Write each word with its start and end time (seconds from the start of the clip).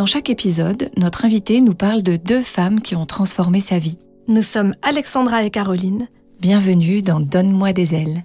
Dans 0.00 0.06
chaque 0.06 0.30
épisode, 0.30 0.90
notre 0.96 1.26
invité 1.26 1.60
nous 1.60 1.74
parle 1.74 2.02
de 2.02 2.16
deux 2.16 2.40
femmes 2.40 2.80
qui 2.80 2.96
ont 2.96 3.04
transformé 3.04 3.60
sa 3.60 3.78
vie. 3.78 3.98
Nous 4.28 4.40
sommes 4.40 4.72
Alexandra 4.80 5.44
et 5.44 5.50
Caroline. 5.50 6.08
Bienvenue 6.40 7.02
dans 7.02 7.20
Donne-moi 7.20 7.74
des 7.74 7.94
ailes. 7.94 8.24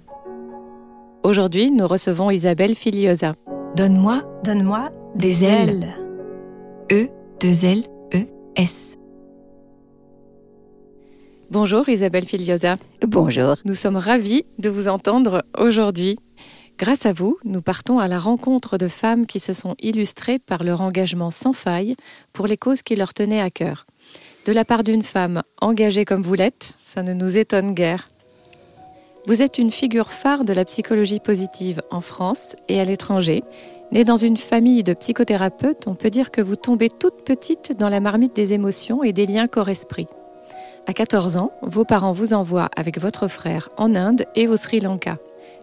Aujourd'hui, 1.22 1.70
nous 1.70 1.86
recevons 1.86 2.30
Isabelle 2.30 2.74
Filiosa. 2.74 3.34
Donne-moi 3.76 4.22
Donne-moi 4.42 4.90
des 5.16 5.44
ailes. 5.44 5.94
E, 6.90 7.08
deux 7.42 7.66
L, 7.66 7.82
E, 8.14 8.24
S. 8.56 8.96
Bonjour 11.50 11.86
Isabelle 11.90 12.24
Filiosa. 12.24 12.76
Bonjour. 13.06 13.56
Nous 13.66 13.74
sommes 13.74 13.98
ravis 13.98 14.46
de 14.58 14.70
vous 14.70 14.88
entendre 14.88 15.44
aujourd'hui. 15.58 16.16
Grâce 16.78 17.06
à 17.06 17.14
vous, 17.14 17.38
nous 17.44 17.62
partons 17.62 18.00
à 18.00 18.06
la 18.06 18.18
rencontre 18.18 18.76
de 18.76 18.86
femmes 18.86 19.24
qui 19.24 19.40
se 19.40 19.54
sont 19.54 19.74
illustrées 19.80 20.38
par 20.38 20.62
leur 20.62 20.82
engagement 20.82 21.30
sans 21.30 21.54
faille 21.54 21.96
pour 22.34 22.46
les 22.46 22.58
causes 22.58 22.82
qui 22.82 22.96
leur 22.96 23.14
tenaient 23.14 23.40
à 23.40 23.48
cœur. 23.48 23.86
De 24.44 24.52
la 24.52 24.66
part 24.66 24.82
d'une 24.82 25.02
femme 25.02 25.42
engagée 25.62 26.04
comme 26.04 26.20
vous 26.20 26.34
l'êtes, 26.34 26.74
ça 26.84 27.02
ne 27.02 27.14
nous 27.14 27.38
étonne 27.38 27.72
guère. 27.72 28.08
Vous 29.26 29.40
êtes 29.40 29.56
une 29.56 29.70
figure 29.70 30.12
phare 30.12 30.44
de 30.44 30.52
la 30.52 30.66
psychologie 30.66 31.18
positive 31.18 31.80
en 31.90 32.02
France 32.02 32.54
et 32.68 32.78
à 32.78 32.84
l'étranger. 32.84 33.42
Née 33.90 34.04
dans 34.04 34.18
une 34.18 34.36
famille 34.36 34.82
de 34.82 34.92
psychothérapeutes, 34.92 35.86
on 35.86 35.94
peut 35.94 36.10
dire 36.10 36.30
que 36.30 36.42
vous 36.42 36.56
tombez 36.56 36.90
toute 36.90 37.24
petite 37.24 37.72
dans 37.78 37.88
la 37.88 38.00
marmite 38.00 38.36
des 38.36 38.52
émotions 38.52 39.02
et 39.02 39.14
des 39.14 39.24
liens 39.24 39.48
corps-esprit. 39.48 40.08
À 40.86 40.92
14 40.92 41.38
ans, 41.38 41.52
vos 41.62 41.84
parents 41.84 42.12
vous 42.12 42.34
envoient 42.34 42.68
avec 42.76 43.00
votre 43.00 43.28
frère 43.28 43.70
en 43.78 43.94
Inde 43.94 44.26
et 44.34 44.46
au 44.46 44.56
Sri 44.56 44.78
Lanka. 44.78 45.16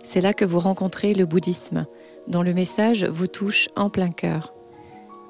C'est 0.04 0.22
là 0.22 0.34
que 0.34 0.46
vous 0.46 0.60
rencontrez 0.60 1.14
le 1.14 1.26
bouddhisme, 1.26 1.86
dont 2.28 2.44
le 2.44 2.54
message 2.54 3.06
vous 3.06 3.28
touche 3.28 3.70
en 3.78 3.90
plein 3.90 4.12
cœur. 4.12 4.54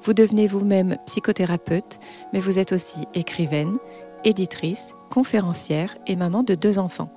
Vous 0.02 0.12
devenez 0.12 0.48
vous-même 0.48 0.96
psychothérapeute, 1.06 2.00
mais 2.32 2.40
vous 2.40 2.58
êtes 2.58 2.72
aussi 2.72 3.06
écrivaine, 3.14 3.78
éditrice, 4.24 4.94
conférencière 5.10 5.96
et 6.06 6.16
maman 6.16 6.42
de 6.42 6.56
deux 6.56 6.78
enfants. 6.78 7.10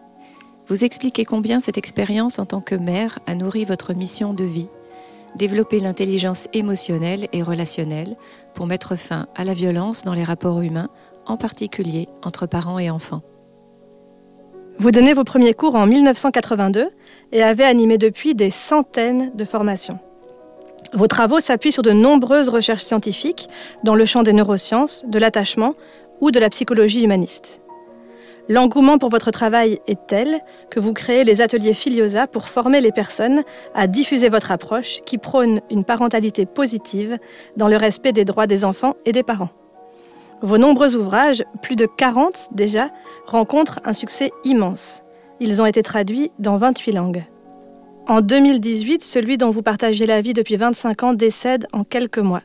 Vous 0.67 0.83
expliquez 0.83 1.25
combien 1.25 1.59
cette 1.59 1.78
expérience 1.78 2.39
en 2.39 2.45
tant 2.45 2.61
que 2.61 2.75
mère 2.75 3.19
a 3.25 3.33
nourri 3.33 3.66
votre 3.66 3.94
mission 3.94 4.33
de 4.33 4.44
vie, 4.44 4.69
développer 5.35 5.80
l'intelligence 5.80 6.47
émotionnelle 6.53 7.28
et 7.33 7.41
relationnelle 7.41 8.17
pour 8.53 8.67
mettre 8.67 8.95
fin 8.95 9.28
à 9.35 9.44
la 9.44 9.53
violence 9.53 10.03
dans 10.03 10.13
les 10.13 10.23
rapports 10.23 10.61
humains, 10.61 10.89
en 11.25 11.38
particulier 11.38 12.08
entre 12.23 12.45
parents 12.45 12.80
et 12.80 12.89
enfants. 12.89 13.23
Vous 14.80 14.91
donnez 14.91 15.13
vos 15.13 15.23
premiers 15.23 15.55
cours 15.55 15.75
en 15.75 15.88
1982 15.88 16.89
et 17.31 17.44
avez 17.44 17.64
animé 17.64 17.97
depuis 17.97 18.36
des 18.36 18.52
centaines 18.52 19.31
de 19.36 19.45
formations. 19.45 20.00
Vos 20.94 21.08
travaux 21.08 21.39
s'appuient 21.39 21.72
sur 21.72 21.84
de 21.84 21.92
nombreuses 21.92 22.50
recherches 22.50 22.84
scientifiques 22.84 23.47
dans 23.84 23.95
le 23.95 24.06
champ 24.06 24.23
des 24.23 24.34
neurosciences, 24.34 25.03
de 25.08 25.19
l'attachement 25.19 25.73
ou 26.22 26.31
de 26.31 26.39
la 26.39 26.50
psychologie 26.50 27.03
humaniste. 27.03 27.61
L'engouement 28.50 28.97
pour 28.97 29.09
votre 29.09 29.30
travail 29.30 29.80
est 29.88 30.08
tel 30.08 30.39
que 30.69 30.80
vous 30.80 30.94
créez 30.94 31.25
les 31.25 31.41
ateliers 31.41 31.74
Filiosa 31.74 32.28
pour 32.28 32.47
former 32.47 32.79
les 32.79 32.94
personnes 32.94 33.44
à 33.75 33.88
diffuser 33.88 34.29
votre 34.29 34.52
approche 34.52 35.02
qui 35.06 35.18
prône 35.18 35.59
une 35.69 35.84
parentalité 35.84 36.46
positive 36.46 37.18
dans 37.57 37.68
le 37.68 37.75
respect 37.75 38.13
des 38.13 38.23
droits 38.23 38.47
des 38.47 38.63
enfants 38.63 38.96
et 39.06 39.12
des 39.12 39.23
parents. 39.23 39.50
Vos 40.41 40.57
nombreux 40.57 40.96
ouvrages, 40.96 41.44
plus 41.62 41.75
de 41.75 41.88
40 41.88 42.50
déjà, 42.52 42.90
rencontrent 43.25 43.81
un 43.84 43.94
succès 43.94 44.31
immense. 44.46 45.03
Ils 45.40 45.62
ont 45.62 45.66
été 45.68 45.84
traduits 45.84 46.31
dans 46.40 46.58
28 46.58 46.92
langues. 46.94 47.25
En 48.08 48.22
2018, 48.22 49.03
celui 49.03 49.38
dont 49.38 49.52
vous 49.52 49.62
partagez 49.62 50.06
la 50.06 50.22
vie 50.22 50.34
depuis 50.34 50.56
25 50.56 51.03
ans 51.03 51.14
décède 51.14 51.68
en 51.74 51.84
quelques 51.84 52.18
mois. 52.18 52.42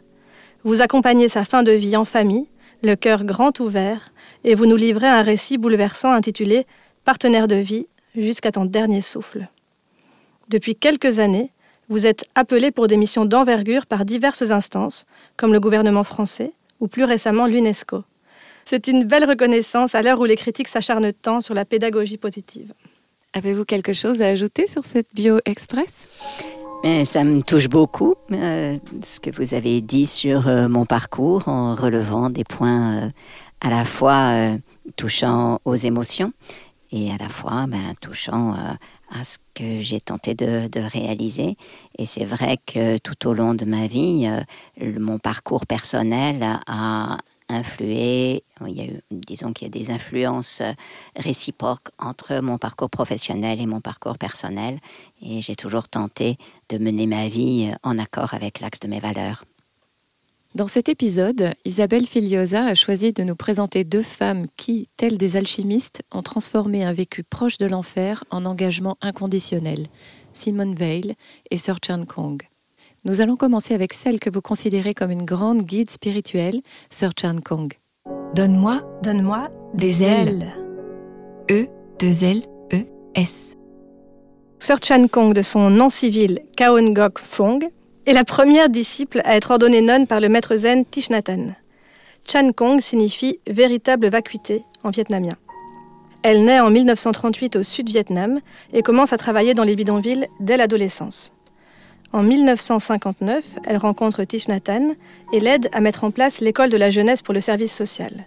Vous 0.64 0.82
accompagnez 0.82 1.28
sa 1.28 1.44
fin 1.44 1.62
de 1.62 1.72
vie 1.72 1.97
en 1.97 2.04
famille, 2.04 2.48
le 2.82 2.94
cœur 2.94 3.25
grand 3.25 3.58
ouvert, 3.60 4.12
et 4.44 4.54
vous 4.54 4.66
nous 4.66 4.76
livrez 4.76 5.08
un 5.08 5.22
récit 5.22 5.56
bouleversant 5.56 6.12
intitulé 6.12 6.66
Partenaire 7.04 7.48
de 7.48 7.56
vie 7.56 7.86
jusqu'à 8.14 8.52
ton 8.52 8.64
dernier 8.64 9.00
souffle. 9.00 9.48
Depuis 10.48 10.76
quelques 10.76 11.19
années, 11.19 11.50
vous 11.88 12.06
êtes 12.06 12.26
appelé 12.34 12.70
pour 12.70 12.88
des 12.88 12.97
missions 12.97 13.25
d'envergure 13.25 13.86
par 13.86 14.04
diverses 14.04 14.50
instances, 14.50 15.06
comme 15.36 15.52
le 15.52 15.60
gouvernement 15.60 16.04
français, 16.04 16.52
ou 16.81 16.88
plus 16.88 17.04
récemment 17.04 17.47
l'UNESCO. 17.47 18.04
C'est 18.64 18.86
une 18.88 19.04
belle 19.04 19.24
reconnaissance 19.28 19.94
à 19.94 20.02
l'heure 20.02 20.20
où 20.20 20.24
les 20.24 20.36
critiques 20.36 20.68
s'acharnent 20.68 21.12
tant 21.12 21.40
sur 21.40 21.54
la 21.54 21.64
pédagogie 21.64 22.16
positive. 22.16 22.72
Avez-vous 23.34 23.64
quelque 23.64 23.92
chose 23.92 24.20
à 24.22 24.26
ajouter 24.28 24.68
sur 24.68 24.84
cette 24.84 25.08
bio 25.14 25.38
express? 25.44 26.08
Mais 26.84 27.04
ça 27.04 27.22
me 27.24 27.42
touche 27.42 27.68
beaucoup 27.68 28.14
euh, 28.32 28.76
ce 29.04 29.20
que 29.20 29.30
vous 29.30 29.54
avez 29.54 29.80
dit 29.80 30.04
sur 30.06 30.48
euh, 30.48 30.68
mon 30.68 30.84
parcours 30.84 31.46
en 31.48 31.74
relevant 31.74 32.28
des 32.28 32.44
points 32.44 33.04
euh, 33.04 33.08
à 33.60 33.70
la 33.70 33.84
fois 33.84 34.32
euh, 34.32 34.58
touchant 34.96 35.60
aux 35.64 35.76
émotions 35.76 36.32
et 36.90 37.10
à 37.12 37.16
la 37.18 37.28
fois 37.28 37.66
ben, 37.68 37.94
touchant 38.00 38.54
euh, 38.54 39.18
à 39.18 39.22
ce 39.24 39.38
que 39.54 39.80
j'ai 39.80 40.00
tenté 40.00 40.34
de, 40.34 40.66
de 40.68 40.80
réaliser. 40.80 41.56
Et 41.98 42.04
c'est 42.04 42.24
vrai 42.24 42.58
que 42.66 42.98
tout 42.98 43.28
au 43.28 43.32
long 43.32 43.54
de 43.54 43.64
ma 43.64 43.86
vie, 43.86 44.26
euh, 44.26 44.40
le- 44.84 44.98
mon 44.98 45.18
parcours 45.18 45.66
personnel 45.66 46.44
a 46.66 47.16
influé, 47.52 48.42
il 48.66 48.72
y 48.72 48.80
a 48.80 48.84
eu, 48.84 49.00
disons 49.10 49.52
qu'il 49.52 49.66
y 49.66 49.70
a 49.70 49.84
des 49.84 49.92
influences 49.92 50.60
euh, 50.60 50.72
réciproques 51.16 51.88
entre 51.98 52.40
mon 52.40 52.58
parcours 52.58 52.90
professionnel 52.90 53.60
et 53.60 53.66
mon 53.66 53.80
parcours 53.80 54.18
personnel. 54.18 54.78
Et 55.22 55.42
j'ai 55.42 55.56
toujours 55.56 55.88
tenté 55.88 56.36
de 56.68 56.78
mener 56.78 57.06
ma 57.06 57.28
vie 57.28 57.70
euh, 57.70 57.76
en 57.82 57.98
accord 57.98 58.34
avec 58.34 58.60
l'axe 58.60 58.80
de 58.80 58.88
mes 58.88 59.00
valeurs. 59.00 59.44
Dans 60.54 60.68
cet 60.68 60.90
épisode, 60.90 61.54
Isabelle 61.64 62.06
Filiosa 62.06 62.66
a 62.66 62.74
choisi 62.74 63.14
de 63.14 63.22
nous 63.22 63.36
présenter 63.36 63.84
deux 63.84 64.02
femmes 64.02 64.44
qui, 64.58 64.86
telles 64.98 65.16
des 65.16 65.36
alchimistes, 65.36 66.02
ont 66.12 66.22
transformé 66.22 66.84
un 66.84 66.92
vécu 66.92 67.22
proche 67.22 67.56
de 67.56 67.64
l'enfer 67.64 68.24
en 68.30 68.44
engagement 68.44 68.98
inconditionnel, 69.00 69.86
Simone 70.34 70.74
Weil 70.74 71.14
et 71.50 71.56
Sir 71.56 71.76
Chan 71.82 72.04
Kong. 72.04 72.42
Nous 73.04 73.20
allons 73.20 73.34
commencer 73.34 73.74
avec 73.74 73.92
celle 73.92 74.20
que 74.20 74.30
vous 74.30 74.40
considérez 74.40 74.94
comme 74.94 75.10
une 75.10 75.24
grande 75.24 75.64
guide 75.64 75.90
spirituelle, 75.90 76.60
Sir 76.88 77.10
Chan 77.20 77.38
Kong. 77.44 77.72
Donne-moi 78.36 78.80
Donne-moi 79.02 79.48
des 79.74 80.04
ailes. 80.04 80.52
E, 81.50 81.66
deux 81.98 82.22
L, 82.22 82.42
E, 82.72 82.84
S. 83.16 83.56
Sir 84.60 84.76
Chan 84.80 85.08
Kong, 85.08 85.34
de 85.34 85.42
son 85.42 85.68
nom 85.68 85.88
civil 85.88 86.42
Kaon 86.56 86.92
Gok 86.92 87.18
Fong, 87.18 87.68
est 88.06 88.12
la 88.12 88.22
première 88.22 88.68
disciple 88.68 89.20
à 89.24 89.36
être 89.36 89.50
ordonnée 89.50 89.80
nonne 89.80 90.06
par 90.06 90.20
le 90.20 90.28
maître 90.28 90.54
zen 90.54 90.84
Thich 90.84 91.10
Nhat 91.10 91.28
Hanh. 91.28 91.56
Chan 92.24 92.52
Kong 92.52 92.80
signifie 92.80 93.40
véritable 93.48 94.10
vacuité 94.10 94.62
en 94.84 94.90
vietnamien. 94.90 95.34
Elle 96.22 96.44
naît 96.44 96.60
en 96.60 96.70
1938 96.70 97.56
au 97.56 97.64
sud-Vietnam 97.64 98.38
et 98.72 98.82
commence 98.82 99.12
à 99.12 99.16
travailler 99.16 99.54
dans 99.54 99.64
les 99.64 99.74
bidonvilles 99.74 100.28
dès 100.38 100.56
l'adolescence. 100.56 101.34
En 102.12 102.22
1959, 102.22 103.42
elle 103.66 103.78
rencontre 103.78 104.22
Thich 104.24 104.48
Nhat 104.48 104.68
Hanh 104.68 104.94
et 105.32 105.40
l'aide 105.40 105.70
à 105.72 105.80
mettre 105.80 106.04
en 106.04 106.10
place 106.10 106.42
l'école 106.42 106.69
de 106.69 106.76
la 106.76 106.90
jeunesse 106.90 107.22
pour 107.22 107.32
le 107.32 107.40
service 107.40 107.75
social. 107.75 108.26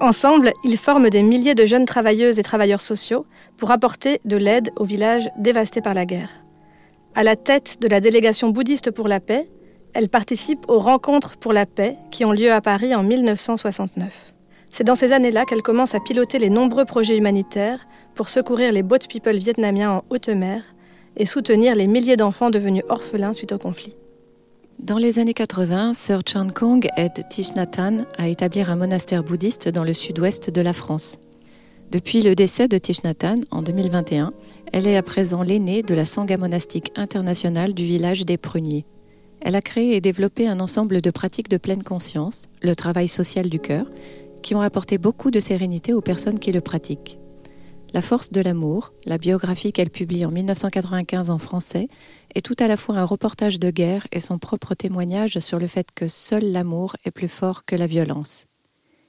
Ensemble, 0.00 0.52
ils 0.62 0.76
forment 0.76 1.10
des 1.10 1.24
milliers 1.24 1.56
de 1.56 1.66
jeunes 1.66 1.86
travailleuses 1.86 2.38
et 2.38 2.44
travailleurs 2.44 2.80
sociaux 2.80 3.26
pour 3.56 3.72
apporter 3.72 4.20
de 4.24 4.36
l'aide 4.36 4.70
aux 4.76 4.84
villages 4.84 5.28
dévastés 5.38 5.80
par 5.80 5.94
la 5.94 6.06
guerre. 6.06 6.30
À 7.16 7.24
la 7.24 7.34
tête 7.34 7.78
de 7.80 7.88
la 7.88 8.00
délégation 8.00 8.50
bouddhiste 8.50 8.92
pour 8.92 9.08
la 9.08 9.18
paix, 9.18 9.48
elle 9.92 10.08
participe 10.08 10.68
aux 10.68 10.78
rencontres 10.78 11.36
pour 11.36 11.52
la 11.52 11.66
paix 11.66 11.96
qui 12.12 12.24
ont 12.24 12.32
lieu 12.32 12.52
à 12.52 12.60
Paris 12.60 12.94
en 12.94 13.02
1969. 13.02 14.34
C'est 14.70 14.84
dans 14.84 14.94
ces 14.94 15.12
années-là 15.12 15.46
qu'elle 15.46 15.62
commence 15.62 15.94
à 15.96 16.00
piloter 16.00 16.38
les 16.38 16.50
nombreux 16.50 16.84
projets 16.84 17.16
humanitaires 17.16 17.88
pour 18.14 18.28
secourir 18.28 18.70
les 18.70 18.82
boat 18.84 18.98
people 19.08 19.36
vietnamiens 19.36 19.90
en 19.90 20.04
haute 20.10 20.28
mer 20.28 20.62
et 21.16 21.26
soutenir 21.26 21.74
les 21.74 21.86
milliers 21.86 22.16
d'enfants 22.16 22.50
devenus 22.50 22.84
orphelins 22.88 23.32
suite 23.32 23.52
au 23.52 23.58
conflit. 23.58 23.94
Dans 24.78 24.98
les 24.98 25.18
années 25.18 25.32
80, 25.32 25.94
Sir 25.94 26.20
Chan 26.26 26.48
Kong 26.54 26.86
aide 26.96 27.26
Thich 27.30 27.54
Nhat 27.54 27.78
Hanh 27.78 28.04
à 28.18 28.28
établir 28.28 28.70
un 28.70 28.76
monastère 28.76 29.24
bouddhiste 29.24 29.68
dans 29.68 29.84
le 29.84 29.94
sud-ouest 29.94 30.50
de 30.50 30.60
la 30.60 30.74
France. 30.74 31.18
Depuis 31.90 32.20
le 32.20 32.34
décès 32.34 32.68
de 32.68 32.76
Thich 32.76 33.02
Nhat 33.02 33.24
Hanh 33.24 33.40
en 33.50 33.62
2021, 33.62 34.32
elle 34.72 34.86
est 34.86 34.96
à 34.96 35.02
présent 35.02 35.42
l'aînée 35.42 35.82
de 35.82 35.94
la 35.94 36.04
Sangha 36.04 36.36
monastique 36.36 36.92
internationale 36.96 37.72
du 37.72 37.84
village 37.84 38.26
des 38.26 38.36
Pruniers. 38.36 38.84
elle 39.40 39.54
a 39.54 39.62
créé 39.62 39.96
et 39.96 40.00
développé 40.00 40.46
un 40.46 40.60
ensemble 40.60 41.00
de 41.00 41.10
pratiques 41.10 41.48
de 41.48 41.56
pleine 41.56 41.82
conscience, 41.82 42.44
le 42.62 42.74
travail 42.74 43.08
social 43.08 43.48
du 43.48 43.60
cœur, 43.60 43.86
qui 44.42 44.54
ont 44.54 44.60
apporté 44.60 44.98
beaucoup 44.98 45.30
de 45.30 45.40
sérénité 45.40 45.94
aux 45.94 46.00
personnes 46.00 46.38
qui 46.38 46.52
le 46.52 46.60
pratiquent. 46.60 47.18
La 47.92 48.02
force 48.02 48.30
de 48.30 48.40
l'amour, 48.40 48.92
la 49.04 49.16
biographie 49.16 49.72
qu'elle 49.72 49.90
publie 49.90 50.26
en 50.26 50.30
1995 50.30 51.30
en 51.30 51.38
français, 51.38 51.88
est 52.34 52.44
tout 52.44 52.56
à 52.58 52.66
la 52.66 52.76
fois 52.76 52.96
un 52.96 53.04
reportage 53.04 53.58
de 53.58 53.70
guerre 53.70 54.06
et 54.12 54.20
son 54.20 54.38
propre 54.38 54.74
témoignage 54.74 55.38
sur 55.38 55.58
le 55.58 55.66
fait 55.66 55.88
que 55.94 56.08
seul 56.08 56.44
l'amour 56.52 56.96
est 57.04 57.10
plus 57.10 57.28
fort 57.28 57.64
que 57.64 57.76
la 57.76 57.86
violence. 57.86 58.46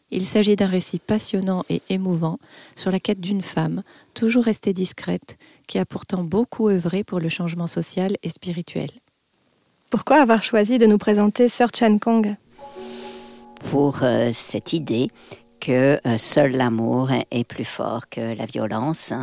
Il 0.10 0.26
s'agit 0.26 0.56
d'un 0.56 0.68
récit 0.68 1.00
passionnant 1.00 1.64
et 1.70 1.82
émouvant 1.90 2.38
sur 2.76 2.92
la 2.92 3.00
quête 3.00 3.20
d'une 3.20 3.42
femme, 3.42 3.84
toujours 4.14 4.46
restée 4.46 4.72
discrète, 4.72 5.38
qui 5.68 5.80
a 5.80 5.86
pourtant 5.86 6.24
beaucoup 6.24 6.70
œuvré 6.70 7.04
pour 7.04 7.20
le 7.20 7.28
changement 7.28 7.68
social 7.68 8.16
et 8.24 8.30
spirituel. 8.30 8.90
Pourquoi 9.90 10.22
avoir 10.22 10.44
choisi 10.44 10.78
de 10.78 10.86
nous 10.86 10.98
présenter 10.98 11.50
Sir 11.50 11.70
Chan 11.78 11.98
Kong? 11.98 12.36
Pour 13.70 14.04
euh, 14.04 14.30
cette 14.32 14.72
idée 14.72 15.10
que 15.68 16.00
euh, 16.08 16.18
seul 16.18 16.54
l'amour 16.54 17.10
est 17.30 17.44
plus 17.44 17.66
fort 17.66 18.08
que 18.08 18.34
la 18.38 18.46
violence. 18.46 19.14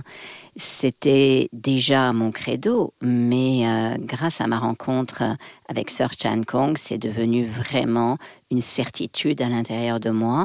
C'était 0.56 1.49
déjà 1.55 2.12
mon 2.12 2.32
credo, 2.32 2.93
mais 3.00 3.67
euh, 3.67 3.96
grâce 3.99 4.43
à 4.43 4.46
ma 4.46 4.58
rencontre 4.58 5.23
avec 5.70 5.88
Sir 5.88 6.11
Chan 6.12 6.43
Kong, 6.46 6.76
c'est 6.76 6.99
devenu 6.99 7.46
vraiment 7.46 8.19
une 8.50 8.61
certitude 8.61 9.41
à 9.41 9.49
l'intérieur 9.49 10.00
de 10.00 10.11
moi 10.11 10.44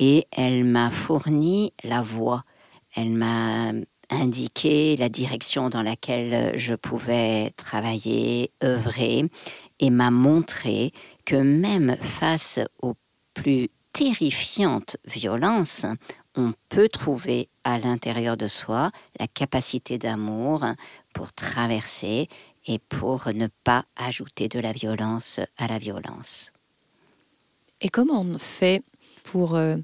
et 0.00 0.26
elle 0.32 0.64
m'a 0.64 0.90
fourni 0.90 1.72
la 1.84 2.02
voie. 2.02 2.42
Elle 2.96 3.10
m'a 3.10 3.70
indiqué 4.10 4.96
la 4.96 5.08
direction 5.08 5.70
dans 5.70 5.82
laquelle 5.82 6.58
je 6.58 6.74
pouvais 6.74 7.52
travailler, 7.56 8.50
œuvrer 8.64 9.30
et 9.78 9.90
m'a 9.90 10.10
montré 10.10 10.90
que 11.24 11.36
même 11.36 11.96
face 12.00 12.58
aux 12.82 12.94
plus 13.32 13.68
terrifiante 13.96 14.98
violence, 15.06 15.86
on 16.34 16.52
peut 16.68 16.90
trouver 16.90 17.48
à 17.64 17.78
l'intérieur 17.78 18.36
de 18.36 18.46
soi 18.46 18.90
la 19.18 19.26
capacité 19.26 19.96
d'amour 19.96 20.66
pour 21.14 21.32
traverser 21.32 22.28
et 22.66 22.78
pour 22.78 23.28
ne 23.34 23.46
pas 23.64 23.86
ajouter 23.96 24.48
de 24.48 24.60
la 24.60 24.72
violence 24.72 25.40
à 25.56 25.66
la 25.66 25.78
violence. 25.78 26.52
Et 27.80 27.88
comment 27.88 28.20
on 28.20 28.36
fait 28.36 28.82
pour 29.24 29.56
euh, 29.56 29.76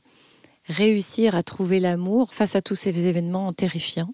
réussir 0.69 1.35
à 1.35 1.43
trouver 1.43 1.81
l'amour 1.81 2.35
face 2.35 2.55
à 2.55 2.61
tous 2.61 2.75
ces 2.75 3.07
événements 3.07 3.51
terrifiants? 3.55 4.13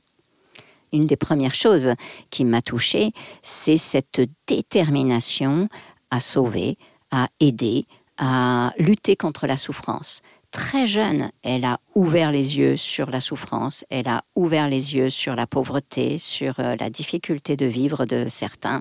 Une 0.93 1.09
des 1.09 1.17
premières 1.17 1.57
choses 1.57 1.95
qui 2.31 2.45
m'a 2.45 2.63
touchée, 2.63 3.11
c'est 3.43 3.77
cette 3.77 4.21
détermination 4.47 5.69
à 6.13 6.21
sauver, 6.21 6.79
à 7.11 7.29
aider, 7.41 7.87
à 8.19 8.73
lutter 8.79 9.17
contre 9.17 9.47
la 9.47 9.57
souffrance. 9.57 10.21
Très 10.51 10.87
jeune, 10.87 11.31
elle 11.43 11.65
a 11.65 11.79
ouvert 11.95 12.33
les 12.33 12.57
yeux 12.57 12.77
sur 12.77 13.11
la 13.11 13.21
souffrance, 13.21 13.85
elle 13.91 14.09
a 14.09 14.25
ouvert 14.35 14.69
les 14.69 14.97
yeux 14.97 15.11
sur 15.11 15.37
la 15.37 15.47
pauvreté, 15.47 16.17
sur 16.17 16.59
euh, 16.59 16.75
la 16.81 16.89
difficulté 16.89 17.55
de 17.57 17.67
vivre 17.67 18.07
de 18.07 18.29
certains. 18.29 18.81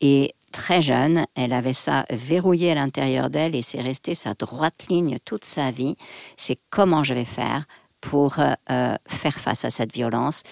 Et 0.00 0.32
très 0.52 0.80
jeune, 0.80 1.26
elle 1.34 1.52
avait 1.52 1.72
ça 1.72 2.04
verrouillé 2.10 2.70
à 2.70 2.76
l'intérieur 2.76 3.30
d'elle 3.30 3.56
et 3.56 3.62
c'est 3.62 3.80
resté 3.80 4.14
sa 4.14 4.34
droite 4.34 4.86
ligne 4.88 5.18
toute 5.24 5.44
sa 5.44 5.72
vie. 5.72 5.96
C'est 6.36 6.58
comment 6.70 7.02
je 7.02 7.14
vais 7.14 7.24
faire 7.24 7.64
pour 8.00 8.38
euh, 8.38 8.52
euh, 8.70 8.94
faire 9.08 9.38
face 9.40 9.64
à 9.64 9.70
cette 9.70 9.92
violence. 9.92 10.42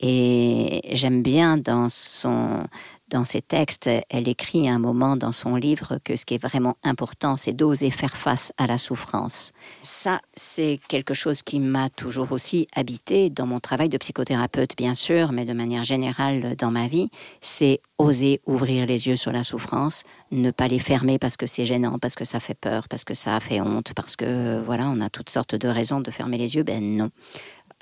Et 0.00 0.82
j'aime 0.92 1.22
bien 1.22 1.56
dans 1.56 1.88
son, 1.88 2.66
dans 3.08 3.24
ses 3.24 3.42
textes, 3.42 3.88
elle 4.08 4.28
écrit 4.28 4.68
à 4.68 4.72
un 4.72 4.78
moment 4.78 5.16
dans 5.16 5.32
son 5.32 5.56
livre 5.56 5.98
que 6.04 6.16
ce 6.16 6.24
qui 6.24 6.34
est 6.34 6.42
vraiment 6.42 6.74
important, 6.82 7.36
c'est 7.36 7.52
d'oser 7.52 7.90
faire 7.90 8.16
face 8.16 8.52
à 8.56 8.66
la 8.66 8.78
souffrance. 8.78 9.52
Ça, 9.82 10.20
c'est 10.34 10.80
quelque 10.88 11.14
chose 11.14 11.42
qui 11.42 11.60
m'a 11.60 11.88
toujours 11.90 12.32
aussi 12.32 12.66
habité 12.74 13.30
dans 13.30 13.46
mon 13.46 13.60
travail 13.60 13.88
de 13.88 13.98
psychothérapeute, 13.98 14.76
bien 14.76 14.94
sûr, 14.94 15.32
mais 15.32 15.44
de 15.44 15.52
manière 15.52 15.84
générale 15.84 16.56
dans 16.56 16.70
ma 16.70 16.86
vie. 16.86 17.10
C'est 17.40 17.80
oser 17.98 18.40
ouvrir 18.46 18.86
les 18.86 19.06
yeux 19.06 19.16
sur 19.16 19.32
la 19.32 19.44
souffrance, 19.44 20.02
ne 20.32 20.50
pas 20.50 20.66
les 20.68 20.80
fermer 20.80 21.18
parce 21.18 21.36
que 21.36 21.46
c'est 21.46 21.66
gênant, 21.66 21.98
parce 21.98 22.14
que 22.14 22.24
ça 22.24 22.40
fait 22.40 22.54
peur, 22.54 22.88
parce 22.88 23.04
que 23.04 23.14
ça 23.14 23.38
fait 23.40 23.60
honte, 23.60 23.92
parce 23.94 24.16
que 24.16 24.60
voilà, 24.64 24.88
on 24.88 25.00
a 25.00 25.10
toutes 25.10 25.30
sortes 25.30 25.54
de 25.54 25.68
raisons 25.68 26.00
de 26.00 26.10
fermer 26.10 26.38
les 26.38 26.56
yeux. 26.56 26.64
Ben 26.64 26.96
non. 26.96 27.10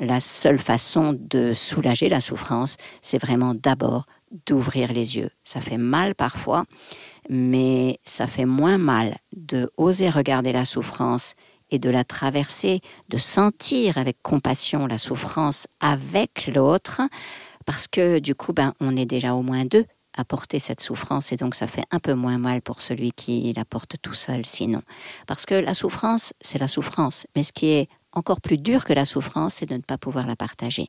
La 0.00 0.21
seule 0.21 0.59
façon 0.59 1.17
de 1.19 1.55
soulager 1.55 2.09
la 2.09 2.21
souffrance, 2.21 2.77
c'est 3.00 3.21
vraiment 3.21 3.55
d'abord 3.55 4.06
d'ouvrir 4.47 4.93
les 4.93 5.17
yeux. 5.17 5.31
Ça 5.44 5.61
fait 5.61 5.77
mal 5.77 6.15
parfois, 6.15 6.65
mais 7.29 8.00
ça 8.05 8.27
fait 8.27 8.47
moins 8.47 8.79
mal 8.79 9.17
de 9.37 9.71
oser 9.77 10.09
regarder 10.09 10.53
la 10.53 10.65
souffrance 10.65 11.35
et 11.71 11.79
de 11.79 11.91
la 11.91 12.05
traverser, 12.05 12.81
de 13.09 13.19
sentir 13.19 13.99
avec 13.99 14.23
compassion 14.23 14.87
la 14.87 14.99
souffrance 14.99 15.67
avec 15.81 16.47
l'autre, 16.55 17.00
parce 17.65 17.88
que 17.88 18.19
du 18.19 18.35
coup, 18.35 18.53
ben, 18.53 18.75
on 18.81 18.97
est 18.97 19.06
déjà 19.06 19.35
au 19.35 19.43
moins 19.43 19.65
deux 19.65 19.87
à 20.15 20.25
porter 20.25 20.59
cette 20.59 20.81
souffrance 20.81 21.33
et 21.33 21.37
donc 21.37 21.55
ça 21.55 21.67
fait 21.67 21.85
un 21.91 21.99
peu 21.99 22.12
moins 22.12 22.37
mal 22.37 22.61
pour 22.61 22.83
celui 22.83 23.12
qui 23.12 23.53
la 23.56 23.65
porte 23.65 23.97
tout 24.03 24.12
seul 24.12 24.45
sinon. 24.45 24.83
Parce 25.27 25.47
que 25.47 25.55
la 25.55 25.73
souffrance, 25.75 26.35
c'est 26.41 26.59
la 26.59 26.69
souffrance, 26.69 27.27
mais 27.35 27.43
ce 27.43 27.53
qui 27.53 27.69
est 27.69 27.88
encore 28.12 28.41
plus 28.41 28.59
dur 28.59 28.85
que 28.85 28.93
la 28.93 29.05
souffrance, 29.05 29.55
c'est 29.55 29.69
de 29.69 29.75
ne 29.75 29.82
pas 29.82 29.99
pouvoir 29.99 30.26
la 30.26 30.37
partager. 30.37 30.88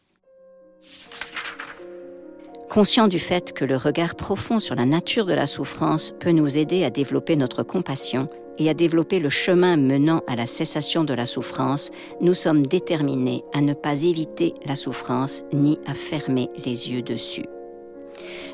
Conscient 2.69 3.07
du 3.07 3.19
fait 3.19 3.53
que 3.53 3.65
le 3.65 3.77
regard 3.77 4.15
profond 4.15 4.59
sur 4.59 4.73
la 4.75 4.85
nature 4.85 5.25
de 5.25 5.33
la 5.33 5.45
souffrance 5.45 6.11
peut 6.19 6.31
nous 6.31 6.57
aider 6.57 6.83
à 6.83 6.89
développer 6.89 7.35
notre 7.35 7.61
compassion 7.61 8.27
et 8.57 8.69
à 8.69 8.73
développer 8.73 9.19
le 9.19 9.29
chemin 9.29 9.77
menant 9.77 10.21
à 10.27 10.35
la 10.35 10.47
cessation 10.47 11.03
de 11.03 11.13
la 11.13 11.25
souffrance, 11.25 11.91
nous 12.21 12.33
sommes 12.33 12.65
déterminés 12.65 13.43
à 13.53 13.61
ne 13.61 13.73
pas 13.73 14.01
éviter 14.01 14.53
la 14.65 14.75
souffrance 14.75 15.43
ni 15.53 15.79
à 15.85 15.93
fermer 15.93 16.49
les 16.65 16.91
yeux 16.91 17.01
dessus. 17.01 17.45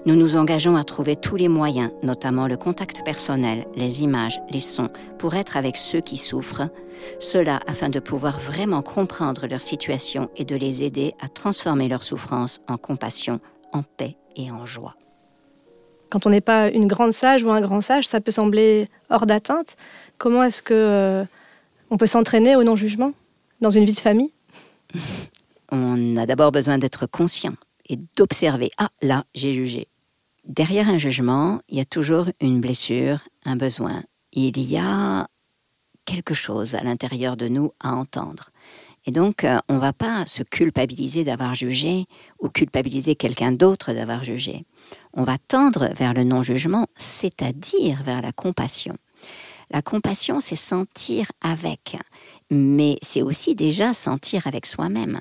Nous 0.05 0.15
nous 0.15 0.35
engageons 0.35 0.75
à 0.75 0.83
trouver 0.83 1.15
tous 1.15 1.35
les 1.35 1.47
moyens, 1.47 1.91
notamment 2.03 2.47
le 2.47 2.57
contact 2.57 3.03
personnel, 3.03 3.65
les 3.75 4.03
images, 4.03 4.39
les 4.49 4.59
sons, 4.59 4.89
pour 5.17 5.35
être 5.35 5.57
avec 5.57 5.77
ceux 5.77 6.01
qui 6.01 6.17
souffrent, 6.17 6.69
cela 7.19 7.59
afin 7.67 7.89
de 7.89 7.99
pouvoir 7.99 8.39
vraiment 8.39 8.81
comprendre 8.81 9.47
leur 9.47 9.61
situation 9.61 10.29
et 10.35 10.45
de 10.45 10.55
les 10.55 10.83
aider 10.83 11.13
à 11.21 11.27
transformer 11.27 11.87
leur 11.87 12.03
souffrance 12.03 12.59
en 12.67 12.77
compassion, 12.77 13.39
en 13.73 13.83
paix 13.83 14.15
et 14.35 14.51
en 14.51 14.65
joie. 14.65 14.95
Quand 16.09 16.25
on 16.25 16.29
n'est 16.29 16.41
pas 16.41 16.69
une 16.69 16.87
grande 16.87 17.11
sage 17.11 17.43
ou 17.43 17.51
un 17.51 17.61
grand 17.61 17.81
sage, 17.81 18.07
ça 18.07 18.19
peut 18.19 18.31
sembler 18.31 18.87
hors 19.09 19.25
d'atteinte. 19.25 19.75
Comment 20.17 20.43
est-ce 20.43 20.63
que 20.63 20.73
euh, 20.73 21.25
on 21.91 21.97
peut 21.97 22.07
s'entraîner 22.07 22.55
au 22.55 22.63
non-jugement 22.63 23.13
dans 23.61 23.69
une 23.69 23.85
vie 23.85 23.93
de 23.93 23.99
famille? 23.99 24.33
On 25.71 26.17
a 26.17 26.25
d'abord 26.25 26.51
besoin 26.51 26.79
d'être 26.79 27.05
conscient 27.05 27.53
et 27.89 27.97
d'observer. 28.15 28.71
Ah, 28.77 28.89
là, 29.01 29.25
j'ai 29.35 29.53
jugé. 29.53 29.87
Derrière 30.45 30.87
un 30.87 30.97
jugement, 30.97 31.59
il 31.67 31.77
y 31.77 31.81
a 31.81 31.85
toujours 31.85 32.27
une 32.39 32.61
blessure, 32.61 33.19
un 33.45 33.55
besoin. 33.55 34.03
Il 34.31 34.59
y 34.59 34.77
a 34.77 35.27
quelque 36.05 36.33
chose 36.33 36.75
à 36.75 36.83
l'intérieur 36.83 37.37
de 37.37 37.47
nous 37.47 37.73
à 37.79 37.93
entendre. 37.93 38.49
Et 39.05 39.11
donc, 39.11 39.43
euh, 39.43 39.57
on 39.69 39.75
ne 39.75 39.79
va 39.79 39.93
pas 39.93 40.25
se 40.25 40.43
culpabiliser 40.43 41.23
d'avoir 41.23 41.55
jugé 41.55 42.05
ou 42.39 42.49
culpabiliser 42.49 43.15
quelqu'un 43.15 43.51
d'autre 43.51 43.93
d'avoir 43.93 44.23
jugé. 44.23 44.65
On 45.13 45.23
va 45.23 45.37
tendre 45.37 45.89
vers 45.95 46.13
le 46.13 46.23
non-jugement, 46.23 46.87
c'est-à-dire 46.95 48.03
vers 48.03 48.21
la 48.21 48.31
compassion. 48.31 48.97
La 49.71 49.81
compassion, 49.81 50.39
c'est 50.39 50.55
sentir 50.55 51.31
avec, 51.41 51.97
mais 52.49 52.97
c'est 53.01 53.21
aussi 53.21 53.53
déjà 53.55 53.93
sentir 53.93 54.47
avec 54.47 54.65
soi-même 54.65 55.19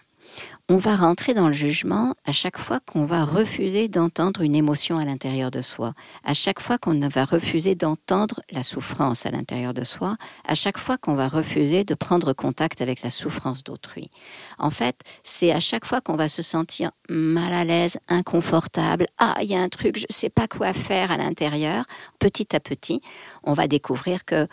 on 0.71 0.77
va 0.77 0.97
rentrer 0.97 1.33
dans 1.33 1.47
le 1.47 1.55
jugement 1.55 2.15
à 2.27 2.33
chaque 2.33 2.59
fois 2.59 2.79
qu'on 2.81 3.07
va 3.07 3.25
refuser 3.25 3.89
d'entendre 3.89 4.43
une 4.43 4.55
émotion 4.55 4.99
à 4.99 5.07
l'intérieur 5.07 5.51
de 5.51 5.63
soi, 5.63 5.95
à 6.25 6.35
chaque 6.35 6.61
fois 6.61 6.77
qu'on 6.77 6.99
va 7.09 7.25
refuser 7.25 7.75
d'entendre 7.75 8.43
la 8.51 8.63
souffrance 8.63 9.25
à 9.25 9.31
l'intérieur 9.31 9.73
de 9.73 9.83
soi, 9.83 10.17
à 10.47 10.55
chaque 10.55 10.77
fois 10.77 10.99
qu'on 10.99 11.15
va 11.15 11.29
refuser 11.29 11.85
de 11.85 11.95
prendre 11.95 12.35
contact 12.35 12.83
avec 12.83 13.03
la 13.03 13.09
souffrance 13.09 13.65
d'autrui. 13.65 14.11
En 14.59 14.69
fait, 14.69 15.01
c'est 15.23 15.53
à 15.53 15.61
chaque 15.61 15.87
fois 15.87 16.03
qu'on 16.03 16.17
va 16.17 16.29
se 16.29 16.43
sentir 16.43 16.91
mal 17.09 17.55
à 17.55 17.65
l'aise, 17.65 17.99
inconfortable, 18.09 19.07
ah, 19.17 19.37
il 19.41 19.49
y 19.49 19.57
a 19.57 19.63
un 19.63 19.71
truc, 19.71 19.97
je 19.97 20.03
ne 20.03 20.15
sais 20.15 20.31
pas 20.31 20.49
quoi 20.49 20.75
faire 20.75 21.11
à 21.11 21.17
l'intérieur, 21.17 21.87
petit 22.19 22.55
à 22.55 22.61
petit, 22.61 23.01
on 23.43 23.55
va 23.55 23.69
découvrir 23.69 24.27
que, 24.27 24.47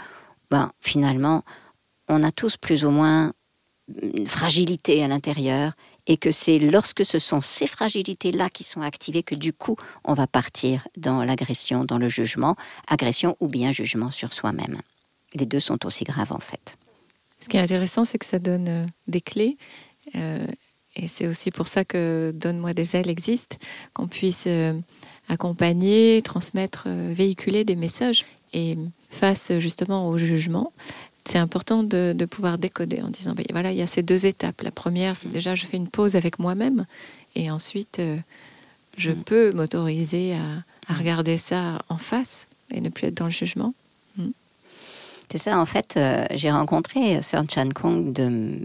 ben, 0.50 0.72
finalement, 0.80 1.44
on 2.08 2.24
a 2.24 2.32
tous 2.32 2.56
plus 2.56 2.86
ou 2.86 2.92
moins 2.92 3.34
une 4.02 4.28
fragilité 4.28 5.04
à 5.04 5.08
l'intérieur 5.08 5.74
et 6.08 6.18
que 6.18 6.32
c'est 6.32 6.60
lorsque 6.60 7.06
ce 7.06 7.20
sont 7.20 7.42
ces 7.42 7.68
fragilités-là 7.68 8.50
qui 8.50 8.64
sont 8.64 8.82
activées 8.82 9.24
que 9.24 9.36
du 9.36 9.54
coup, 9.54 9.76
on 10.04 10.14
va 10.14 10.28
partir 10.28 10.88
dans 10.98 11.24
l'agression, 11.24 11.84
dans 11.84 11.98
le 11.98 12.10
jugement, 12.10 12.56
agression 12.88 13.36
ou 13.40 13.48
bien 13.48 13.72
jugement 13.72 14.12
sur 14.12 14.34
soi-même. 14.34 14.82
Les 15.34 15.46
deux 15.46 15.60
sont 15.60 15.86
aussi 15.86 16.04
graves 16.04 16.32
en 16.32 16.40
fait. 16.40 16.78
Ce 17.40 17.50
qui 17.50 17.58
est 17.58 17.62
intéressant, 17.62 18.06
c'est 18.06 18.18
que 18.18 18.26
ça 18.26 18.40
donne 18.40 18.68
euh, 18.68 18.86
des 19.08 19.22
clés. 19.22 19.58
Euh, 20.16 20.48
et 20.96 21.08
c'est 21.08 21.28
aussi 21.28 21.52
pour 21.52 21.68
ça 21.68 21.84
que 21.84 22.32
Donne-moi 22.34 22.74
des 22.74 22.96
ailes 22.96 23.10
existe, 23.10 23.60
qu'on 23.94 24.08
puisse 24.08 24.46
euh, 24.48 24.74
accompagner, 25.28 26.22
transmettre, 26.22 26.88
véhiculer 26.88 27.66
des 27.66 27.76
messages. 27.76 28.26
Et 28.54 28.78
face 29.10 29.52
justement 29.60 30.08
au 30.08 30.18
jugement, 30.18 30.72
c'est 31.26 31.40
important 31.40 31.84
de, 31.84 32.26
pouvoir 32.30 32.58
décoder 32.58 33.02
en 33.02 33.10
disant, 33.10 33.34
ben, 33.34 33.46
voilà, 33.52 33.72
il 33.72 33.78
y 33.78 33.82
a 33.82 33.88
ces 33.88 34.04
deux 34.04 34.26
étapes. 34.26 34.62
La 34.62 34.72
première, 34.72 35.16
c'est 35.16 35.30
déjà, 35.30 35.56
je 35.56 35.66
fais 35.66 35.78
une 35.78 35.88
pause 35.88 36.16
avec 36.16 36.40
moi-même, 36.40 36.86
et 37.36 37.52
ensuite, 37.52 38.00
euh, 38.00 38.18
je 38.98 39.12
mm. 39.12 39.24
peux 39.24 39.52
m'autoriser 39.52 40.34
à, 40.34 40.94
mm. 40.94 40.98
regarder 40.98 41.38
ça 41.38 41.80
en 41.90 41.98
face 41.98 42.48
et 42.72 42.80
ne 42.80 42.90
plus 42.90 43.08
être 43.08 43.16
dans 43.16 43.26
le 43.26 43.32
jugement. 43.32 43.74
Mm. 44.18 44.30
C'est 45.32 45.40
ça, 45.40 45.60
en 45.60 45.66
fait, 45.66 45.96
euh, 45.98 46.24
j'ai 46.36 46.52
rencontré 46.52 47.22
Sir 47.24 47.44
Chan 47.50 47.70
Kong 47.74 48.14
de, 48.14 48.60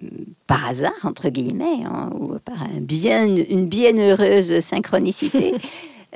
par 0.47 0.67
hasard, 0.67 0.93
entre 1.05 1.31
guillemets, 1.31 1.85
hein, 1.87 2.11
ou 2.13 2.39
par 2.39 2.63
un 2.63 2.81
bien, 2.81 3.27
une 3.27 3.67
bienheureuse 3.67 4.61
synchronicité. 4.61 5.55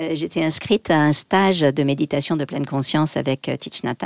Euh, 0.00 0.14
j'étais 0.14 0.42
inscrite 0.42 0.90
à 0.90 1.00
un 1.00 1.12
stage 1.12 1.60
de 1.60 1.82
méditation 1.82 2.36
de 2.36 2.44
pleine 2.44 2.66
conscience 2.66 3.16
avec 3.16 3.48
euh, 3.48 3.56
Thich 3.56 3.84
Nhat 3.84 3.96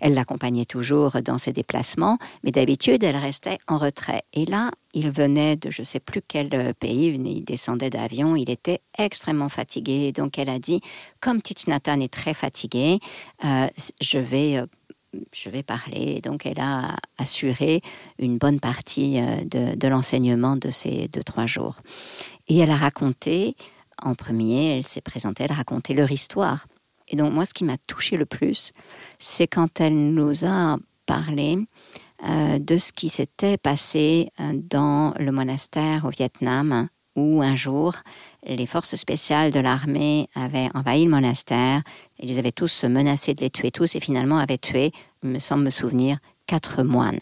Elle 0.00 0.14
l'accompagnait 0.14 0.64
toujours 0.64 1.16
dans 1.24 1.38
ses 1.38 1.52
déplacements, 1.52 2.18
mais 2.44 2.50
d'habitude, 2.50 3.02
elle 3.02 3.16
restait 3.16 3.58
en 3.66 3.78
retrait. 3.78 4.22
Et 4.32 4.46
là, 4.46 4.70
il 4.94 5.10
venait 5.10 5.56
de 5.56 5.70
je 5.70 5.82
ne 5.82 5.84
sais 5.84 6.00
plus 6.00 6.22
quel 6.26 6.50
euh, 6.52 6.72
pays, 6.72 7.20
il 7.24 7.44
descendait 7.44 7.90
d'avion, 7.90 8.36
il 8.36 8.50
était 8.50 8.80
extrêmement 8.96 9.48
fatigué. 9.48 10.12
Donc 10.12 10.38
elle 10.38 10.48
a 10.48 10.58
dit, 10.58 10.80
comme 11.20 11.42
Thich 11.42 11.66
Nhat 11.66 11.80
est 11.86 12.12
très 12.12 12.34
fatigué, 12.34 12.98
je 13.42 14.18
vais 14.18 14.62
je 15.32 15.48
vais 15.48 15.62
parler. 15.62 16.20
Donc, 16.20 16.44
elle 16.44 16.60
a 16.60 16.96
assuré 17.16 17.80
une 18.18 18.36
bonne 18.36 18.60
partie 18.60 19.18
de, 19.46 19.74
de 19.74 19.88
l'enseignement 19.88 20.54
de 20.54 20.70
ces 20.70 21.08
deux, 21.08 21.22
trois 21.22 21.46
jours. 21.46 21.80
Et 22.48 22.58
elle 22.58 22.70
a 22.70 22.76
raconté 22.76 23.56
en 24.02 24.14
premier, 24.14 24.78
elle 24.78 24.86
s'est 24.86 25.00
présentée, 25.00 25.44
elle 25.44 25.52
a 25.52 25.56
raconté 25.56 25.94
leur 25.94 26.10
histoire. 26.10 26.66
Et 27.08 27.16
donc 27.16 27.32
moi, 27.32 27.44
ce 27.44 27.54
qui 27.54 27.64
m'a 27.64 27.78
touché 27.86 28.16
le 28.16 28.26
plus, 28.26 28.72
c'est 29.18 29.46
quand 29.46 29.80
elle 29.80 30.12
nous 30.12 30.44
a 30.44 30.76
parlé 31.06 31.58
euh, 32.24 32.58
de 32.58 32.78
ce 32.78 32.92
qui 32.92 33.08
s'était 33.08 33.56
passé 33.56 34.30
euh, 34.40 34.52
dans 34.54 35.14
le 35.18 35.32
monastère 35.32 36.04
au 36.04 36.10
Vietnam, 36.10 36.88
où 37.16 37.42
un 37.42 37.54
jour, 37.54 37.94
les 38.46 38.66
forces 38.66 38.94
spéciales 38.94 39.50
de 39.50 39.60
l'armée 39.60 40.28
avaient 40.34 40.68
envahi 40.74 41.04
le 41.04 41.10
monastère, 41.10 41.82
ils 42.20 42.38
avaient 42.38 42.52
tous 42.52 42.84
menacé 42.84 43.34
de 43.34 43.40
les 43.40 43.50
tuer 43.50 43.70
tous, 43.70 43.96
et 43.96 44.00
finalement 44.00 44.38
avaient 44.38 44.58
tué, 44.58 44.92
me 45.22 45.38
semble 45.38 45.64
me 45.64 45.70
souvenir, 45.70 46.18
quatre 46.46 46.82
moines. 46.84 47.18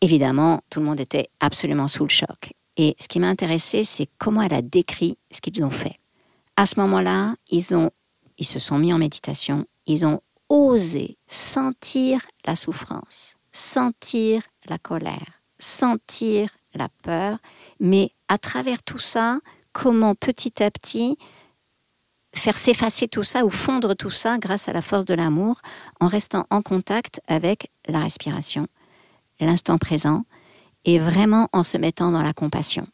Évidemment, 0.00 0.60
tout 0.70 0.80
le 0.80 0.86
monde 0.86 1.00
était 1.00 1.28
absolument 1.40 1.88
sous 1.88 2.04
le 2.04 2.10
choc. 2.10 2.52
Et 2.78 2.96
ce 3.00 3.08
qui 3.08 3.18
m'a 3.18 3.28
intéressé, 3.28 3.82
c'est 3.82 4.08
comment 4.18 4.40
elle 4.40 4.54
a 4.54 4.62
décrit 4.62 5.18
ce 5.32 5.40
qu'ils 5.40 5.62
ont 5.64 5.70
fait. 5.70 5.96
À 6.56 6.64
ce 6.64 6.80
moment-là, 6.80 7.34
ils, 7.50 7.74
ont, 7.74 7.90
ils 8.38 8.46
se 8.46 8.60
sont 8.60 8.78
mis 8.78 8.92
en 8.92 8.98
méditation, 8.98 9.66
ils 9.86 10.06
ont 10.06 10.20
osé 10.48 11.18
sentir 11.26 12.20
la 12.46 12.56
souffrance, 12.56 13.34
sentir 13.52 14.42
la 14.68 14.78
colère, 14.78 15.42
sentir 15.58 16.50
la 16.74 16.88
peur, 17.02 17.38
mais 17.80 18.12
à 18.28 18.38
travers 18.38 18.82
tout 18.82 18.98
ça, 18.98 19.40
comment 19.72 20.14
petit 20.14 20.62
à 20.62 20.70
petit 20.70 21.18
faire 22.34 22.56
s'effacer 22.56 23.08
tout 23.08 23.24
ça 23.24 23.44
ou 23.44 23.50
fondre 23.50 23.94
tout 23.94 24.10
ça 24.10 24.38
grâce 24.38 24.68
à 24.68 24.72
la 24.72 24.82
force 24.82 25.04
de 25.04 25.14
l'amour 25.14 25.60
en 26.00 26.06
restant 26.06 26.46
en 26.50 26.62
contact 26.62 27.20
avec 27.26 27.72
la 27.88 28.00
respiration, 28.00 28.68
l'instant 29.40 29.78
présent, 29.78 30.24
et 30.88 30.98
vraiment 30.98 31.50
en 31.52 31.64
se 31.64 31.76
mettant 31.76 32.10
dans 32.10 32.22
la 32.22 32.32
compassion. 32.32 32.86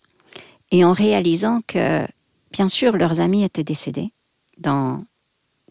Et 0.72 0.84
en 0.84 0.92
réalisant 0.92 1.60
que, 1.68 2.04
bien 2.50 2.66
sûr, 2.66 2.96
leurs 2.96 3.20
amis 3.20 3.44
étaient 3.44 3.62
décédés 3.62 4.10
dans 4.58 5.04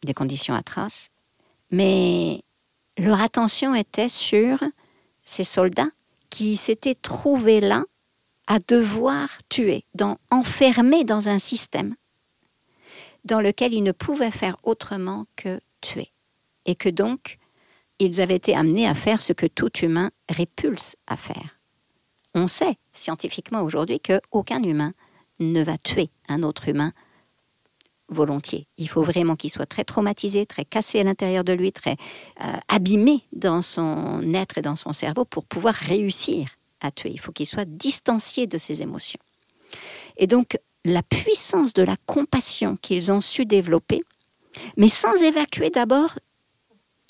des 0.03 0.13
conditions 0.13 0.55
atroces, 0.55 1.09
mais 1.69 2.41
leur 2.97 3.19
attention 3.19 3.75
était 3.75 4.07
sur 4.07 4.63
ces 5.25 5.43
soldats 5.43 5.89
qui 6.29 6.55
s'étaient 6.55 6.95
trouvés 6.95 7.59
là 7.59 7.83
à 8.47 8.59
devoir 8.59 9.27
tuer, 9.49 9.83
enfermés 10.31 11.03
dans 11.03 11.27
un 11.27 11.39
système 11.39 11.93
dans 13.25 13.41
lequel 13.41 13.73
ils 13.73 13.83
ne 13.83 13.91
pouvaient 13.91 14.31
faire 14.31 14.55
autrement 14.63 15.25
que 15.35 15.59
tuer. 15.81 16.13
Et 16.65 16.75
que 16.75 16.87
donc, 16.87 17.37
ils 17.99 18.21
avaient 18.21 18.37
été 18.37 18.55
amenés 18.55 18.87
à 18.87 18.95
faire 18.95 19.21
ce 19.21 19.33
que 19.33 19.45
tout 19.45 19.77
humain 19.79 20.09
répulse 20.29 20.95
à 21.07 21.17
faire 21.17 21.59
on 22.35 22.47
sait 22.47 22.77
scientifiquement 22.93 23.61
aujourd'hui 23.61 23.99
qu'aucun 23.99 24.61
humain 24.63 24.93
ne 25.39 25.63
va 25.63 25.77
tuer 25.77 26.09
un 26.27 26.43
autre 26.43 26.69
humain 26.69 26.91
volontiers. 28.09 28.67
Il 28.77 28.89
faut 28.89 29.03
vraiment 29.03 29.35
qu'il 29.35 29.49
soit 29.49 29.65
très 29.65 29.83
traumatisé, 29.83 30.45
très 30.45 30.65
cassé 30.65 30.99
à 30.99 31.03
l'intérieur 31.03 31.43
de 31.43 31.53
lui, 31.53 31.71
très 31.71 31.95
euh, 32.41 32.53
abîmé 32.67 33.23
dans 33.33 33.61
son 33.61 34.33
être 34.33 34.57
et 34.57 34.61
dans 34.61 34.75
son 34.75 34.93
cerveau 34.93 35.25
pour 35.25 35.45
pouvoir 35.45 35.73
réussir 35.73 36.49
à 36.81 36.91
tuer. 36.91 37.11
Il 37.11 37.19
faut 37.19 37.31
qu'il 37.31 37.47
soit 37.47 37.67
distancié 37.67 38.45
de 38.45 38.57
ses 38.57 38.81
émotions. 38.81 39.19
Et 40.17 40.27
donc, 40.27 40.57
la 40.85 41.01
puissance 41.01 41.73
de 41.73 41.81
la 41.81 41.95
compassion 42.05 42.77
qu'ils 42.81 43.11
ont 43.11 43.21
su 43.21 43.45
développer, 43.45 44.03
mais 44.77 44.89
sans 44.89 45.15
évacuer 45.23 45.69
d'abord 45.69 46.19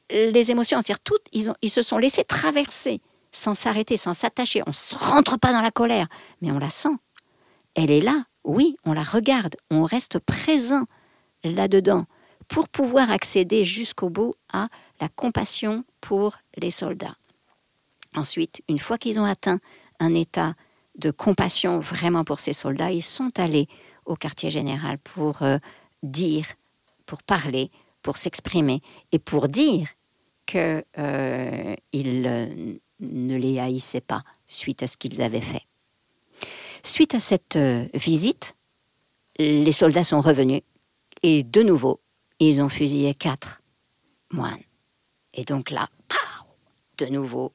les 0.10 0.52
émotions, 0.52 0.78
c'est-à-dire 0.78 1.00
toutes, 1.00 1.26
ils 1.32 1.70
se 1.70 1.82
sont 1.82 1.98
laissés 1.98 2.24
traverser 2.24 3.02
sans 3.34 3.54
s'arrêter, 3.54 3.98
sans 3.98 4.14
s'attacher. 4.14 4.62
On 4.66 4.72
ne 4.72 4.98
rentre 4.98 5.38
pas 5.38 5.52
dans 5.52 5.62
la 5.62 5.72
colère, 5.72 6.08
mais 6.42 6.52
on 6.52 6.60
la 6.60 6.70
sent. 6.70 6.96
Elle 7.76 7.92
est 7.92 8.02
là, 8.02 8.24
oui, 8.46 8.78
on 8.86 8.94
la 8.94 9.04
regarde, 9.04 9.56
on 9.70 9.84
reste 9.84 10.20
présent 10.20 10.86
là-dedans 11.44 12.06
pour 12.48 12.70
pouvoir 12.70 13.12
accéder 13.12 13.66
jusqu'au 13.66 14.10
bout 14.10 14.36
à 14.52 14.68
la 15.02 15.10
compassion 15.10 15.84
pour 16.02 16.38
les 16.58 16.72
soldats. 16.72 17.16
Ensuite, 18.16 18.62
une 18.70 18.80
fois 18.80 18.98
qu'ils 18.98 19.20
ont 19.20 19.26
atteint 19.26 19.60
un 20.00 20.14
état 20.14 20.54
de 20.98 21.10
compassion 21.10 21.80
vraiment 21.80 22.24
pour 22.24 22.40
ces 22.40 22.54
soldats, 22.54 22.92
ils 22.92 23.02
sont 23.02 23.40
allés 23.40 23.68
au 24.06 24.16
quartier 24.16 24.52
général 24.52 25.00
pour 25.00 25.42
euh, 25.42 25.58
dire, 26.04 26.46
pour 27.06 27.24
parler, 27.24 27.72
pour 28.02 28.18
s'exprimer 28.18 28.82
et 29.12 29.20
pour 29.20 29.48
dire 29.48 29.90
qu'ils 30.46 30.84
euh, 31.00 31.76
euh, 31.96 32.76
ne 33.04 33.38
les 33.38 33.60
haïssaient 33.60 34.02
pas 34.02 34.24
suite 34.46 34.84
à 34.84 34.88
ce 34.88 34.98
qu'ils 34.98 35.22
avaient 35.22 35.42
fait. 35.42 35.64
Suite 36.84 37.16
à 37.16 37.20
cette 37.20 37.56
euh, 37.56 37.88
visite, 37.94 38.56
les 39.38 39.72
soldats 39.72 40.04
sont 40.04 40.22
revenus 40.22 40.62
et 41.22 41.44
de 41.44 41.64
nouveau, 41.64 42.02
ils 42.40 42.62
ont 42.62 42.70
fusillé 42.70 43.14
quatre 43.14 43.62
moines. 44.32 44.64
Et 45.34 45.44
donc 45.44 45.70
là, 45.70 45.88
de 46.98 47.06
nouveau, 47.06 47.54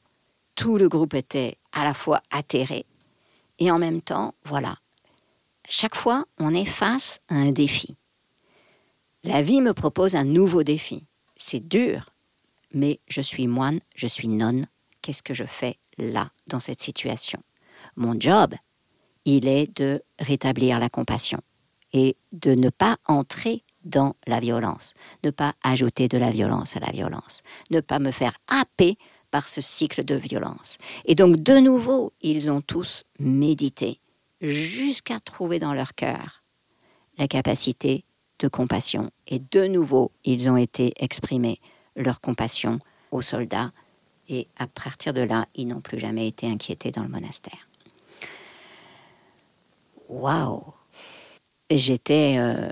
tout 0.55 0.79
le 0.79 0.89
groupe 0.89 1.15
était 1.15 1.57
à 1.73 1.85
la 1.85 1.95
fois 1.95 2.23
atterré 2.31 2.87
et 3.59 3.71
en 3.71 3.79
même 3.79 4.01
temps, 4.01 4.35
voilà, 4.45 4.79
chaque 5.69 5.95
fois, 5.95 6.25
on 6.39 6.55
est 6.55 6.65
face 6.65 7.21
à 7.29 7.35
un 7.35 7.53
défi. 7.53 7.97
La 9.25 9.43
vie 9.43 9.61
me 9.61 9.75
propose 9.75 10.15
un 10.15 10.25
nouveau 10.25 10.63
défi. 10.63 11.05
C'est 11.37 11.61
dur, 11.61 12.11
mais 12.73 13.01
je 13.09 13.21
suis 13.21 13.47
moine, 13.47 13.81
je 13.95 14.07
suis 14.07 14.29
nonne, 14.29 14.67
qu'est-ce 15.09 15.23
que 15.23 15.33
je 15.33 15.45
fais 15.45 15.77
là, 15.97 16.31
dans 16.49 16.61
cette 16.61 16.83
situation? 16.83 17.43
Mon 17.97 18.21
job, 18.21 18.55
il 19.25 19.49
est 19.49 19.75
de 19.75 20.03
rétablir 20.21 20.79
la 20.79 20.91
compassion 20.91 21.41
et 21.95 22.19
de 22.33 22.55
ne 22.55 22.69
pas 22.69 22.99
entrer 23.07 23.63
dans 23.85 24.17
la 24.27 24.39
violence, 24.39 24.93
ne 25.25 25.31
pas 25.31 25.55
ajouter 25.65 26.09
de 26.09 26.19
la 26.19 26.31
violence 26.31 26.77
à 26.77 26.81
la 26.81 26.93
violence, 26.93 27.41
ne 27.71 27.81
pas 27.81 28.01
me 28.01 28.11
faire 28.11 28.37
happer 28.49 28.99
par 29.31 29.49
ce 29.49 29.63
cycle 29.63 30.05
de 30.05 30.15
violence. 30.15 30.77
Et 31.07 31.15
donc, 31.15 31.37
de 31.37 31.57
nouveau, 31.57 32.13
ils 32.21 32.51
ont 32.51 32.61
tous 32.61 33.05
médité 33.19 34.01
jusqu'à 34.43 35.21
trouver 35.21 35.59
dans 35.59 35.73
leur 35.73 35.95
cœur 35.95 36.43
la 37.17 37.29
capacité 37.29 38.05
de 38.41 38.49
compassion. 38.49 39.11
Et 39.27 39.39
de 39.39 39.67
nouveau, 39.69 40.13
ils 40.25 40.51
ont 40.51 40.59
été 40.59 40.93
exprimés 40.99 41.61
leur 41.97 42.21
compassion 42.21 42.79
aux 43.11 43.23
soldats 43.23 43.73
et 44.29 44.47
à 44.57 44.67
partir 44.67 45.13
de 45.13 45.23
là, 45.23 45.47
ils 45.55 45.67
n'ont 45.67 45.81
plus 45.81 45.99
jamais 45.99 46.29
été 46.29 46.47
inquiétés 46.47 46.91
dans 46.91 47.03
le 47.03 47.09
monastère. 47.09 47.69
Waouh 50.09 50.63
J'étais 51.71 52.37
euh, 52.39 52.69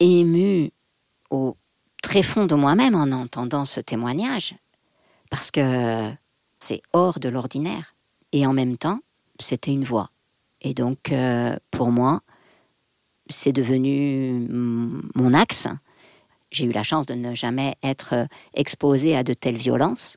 émue 0.00 0.70
au 1.30 1.56
très 2.02 2.22
fond 2.22 2.46
de 2.46 2.54
moi-même 2.54 2.94
en 2.94 3.10
entendant 3.12 3.64
ce 3.64 3.80
témoignage, 3.80 4.54
parce 5.30 5.50
que 5.50 6.10
c'est 6.58 6.82
hors 6.92 7.18
de 7.18 7.28
l'ordinaire. 7.28 7.94
Et 8.32 8.46
en 8.46 8.54
même 8.54 8.78
temps, 8.78 9.00
c'était 9.38 9.72
une 9.72 9.84
voix. 9.84 10.10
Et 10.62 10.74
donc, 10.74 11.12
euh, 11.12 11.56
pour 11.70 11.90
moi, 11.90 12.22
c'est 13.28 13.52
devenu 13.52 14.46
mon 14.48 15.34
axe. 15.34 15.68
J'ai 16.50 16.64
eu 16.64 16.72
la 16.72 16.82
chance 16.82 17.06
de 17.06 17.14
ne 17.14 17.34
jamais 17.34 17.74
être 17.82 18.26
exposée 18.54 19.16
à 19.16 19.22
de 19.22 19.34
telles 19.34 19.56
violences. 19.56 20.16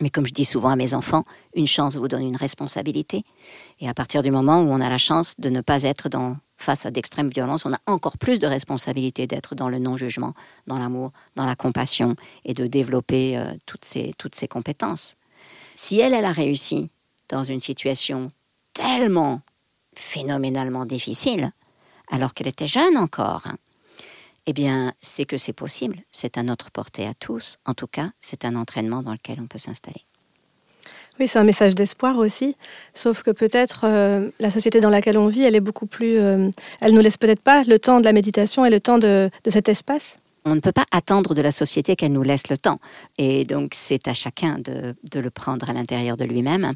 Mais 0.00 0.10
comme 0.10 0.26
je 0.26 0.32
dis 0.32 0.44
souvent 0.44 0.70
à 0.70 0.76
mes 0.76 0.94
enfants, 0.94 1.24
une 1.54 1.66
chance 1.66 1.96
vous 1.96 2.08
donne 2.08 2.22
une 2.22 2.36
responsabilité. 2.36 3.24
Et 3.80 3.88
à 3.88 3.94
partir 3.94 4.22
du 4.22 4.30
moment 4.30 4.60
où 4.60 4.70
on 4.70 4.80
a 4.80 4.88
la 4.88 4.98
chance 4.98 5.34
de 5.38 5.50
ne 5.50 5.60
pas 5.60 5.82
être 5.82 6.08
dans 6.08 6.36
face 6.56 6.86
à 6.86 6.90
d'extrêmes 6.90 7.28
violences, 7.28 7.64
on 7.66 7.72
a 7.72 7.78
encore 7.86 8.18
plus 8.18 8.38
de 8.40 8.46
responsabilité 8.46 9.26
d'être 9.26 9.54
dans 9.54 9.68
le 9.68 9.78
non-jugement, 9.78 10.34
dans 10.66 10.78
l'amour, 10.78 11.12
dans 11.36 11.46
la 11.46 11.54
compassion 11.54 12.16
et 12.44 12.52
de 12.52 12.66
développer 12.66 13.38
euh, 13.38 13.44
toutes, 13.64 13.84
ces, 13.84 14.12
toutes 14.18 14.34
ces 14.34 14.48
compétences. 14.48 15.16
Si 15.76 16.00
elle, 16.00 16.14
elle 16.14 16.24
a 16.24 16.32
réussi 16.32 16.90
dans 17.28 17.44
une 17.44 17.60
situation 17.60 18.32
tellement 18.72 19.40
phénoménalement 19.94 20.84
difficile, 20.84 21.52
alors 22.10 22.34
qu'elle 22.34 22.48
était 22.48 22.66
jeune 22.66 22.96
encore, 22.96 23.42
hein, 23.46 23.56
eh 24.48 24.54
bien, 24.54 24.94
c'est 25.02 25.26
que 25.26 25.36
c'est 25.36 25.52
possible. 25.52 25.98
C'est 26.10 26.38
à 26.38 26.42
notre 26.42 26.70
portée 26.70 27.06
à 27.06 27.12
tous. 27.12 27.58
En 27.66 27.74
tout 27.74 27.86
cas, 27.86 28.12
c'est 28.18 28.46
un 28.46 28.56
entraînement 28.56 29.02
dans 29.02 29.12
lequel 29.12 29.40
on 29.42 29.46
peut 29.46 29.58
s'installer. 29.58 30.00
Oui, 31.20 31.28
c'est 31.28 31.38
un 31.38 31.44
message 31.44 31.74
d'espoir 31.74 32.16
aussi. 32.16 32.56
Sauf 32.94 33.22
que 33.22 33.30
peut-être 33.30 33.82
euh, 33.84 34.30
la 34.40 34.48
société 34.48 34.80
dans 34.80 34.88
laquelle 34.88 35.18
on 35.18 35.26
vit, 35.26 35.42
elle 35.42 35.54
est 35.54 35.60
beaucoup 35.60 35.84
plus. 35.84 36.16
Euh, 36.16 36.48
elle 36.80 36.94
nous 36.94 37.02
laisse 37.02 37.18
peut-être 37.18 37.42
pas 37.42 37.62
le 37.64 37.78
temps 37.78 38.00
de 38.00 38.06
la 38.06 38.14
méditation 38.14 38.64
et 38.64 38.70
le 38.70 38.80
temps 38.80 38.96
de, 38.96 39.28
cet 39.48 39.68
espace. 39.68 40.18
On 40.50 40.54
ne 40.54 40.60
peut 40.60 40.72
pas 40.72 40.86
attendre 40.92 41.34
de 41.34 41.42
la 41.42 41.52
société 41.52 41.94
qu'elle 41.94 42.12
nous 42.12 42.22
laisse 42.22 42.48
le 42.48 42.56
temps. 42.56 42.78
Et 43.18 43.44
donc, 43.44 43.72
c'est 43.74 44.08
à 44.08 44.14
chacun 44.14 44.58
de, 44.58 44.94
le 45.20 45.30
prendre 45.30 45.68
à 45.68 45.74
l'intérieur 45.74 46.16
de 46.16 46.24
lui-même. 46.24 46.72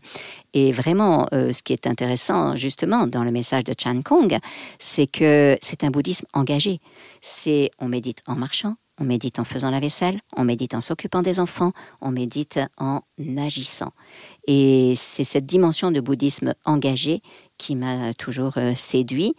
Et 0.53 0.73
vraiment, 0.73 1.27
euh, 1.33 1.55
ce 1.55 1.63
qui 1.63 1.73
est 1.73 1.87
intéressant, 1.87 2.55
justement, 2.55 3.07
dans 3.07 3.25
le 3.25 3.31
message 3.31 3.65
de 3.65 3.75
Chan 3.79 4.03
Kong, 4.03 4.37
c'est 4.79 5.07
que 5.07 5.57
c'est 5.63 5.85
un 5.85 5.91
bouddhisme 5.91 6.27
engagé. 6.35 6.81
C'est 7.23 7.71
on 7.79 7.89
médite 7.89 8.23
en 8.27 8.35
marchant, 8.35 8.75
on 9.01 9.05
médite 9.05 9.39
en 9.39 9.45
faisant 9.45 9.71
la 9.71 9.81
vaisselle, 9.81 10.21
on 10.37 10.45
médite 10.45 10.75
en 10.75 10.83
s'occupant 10.83 11.23
des 11.23 11.41
enfants, 11.41 11.73
on 12.03 12.11
médite 12.11 12.61
en 12.77 13.01
agissant. 13.39 13.93
Et 14.47 14.95
c'est 14.97 15.25
cette 15.25 15.47
dimension 15.47 15.91
de 15.91 16.01
bouddhisme 16.01 16.55
engagé 16.67 17.23
qui 17.57 17.75
m'a 17.75 18.13
toujours 18.15 18.59
euh, 18.59 18.75
séduit. 18.75 19.35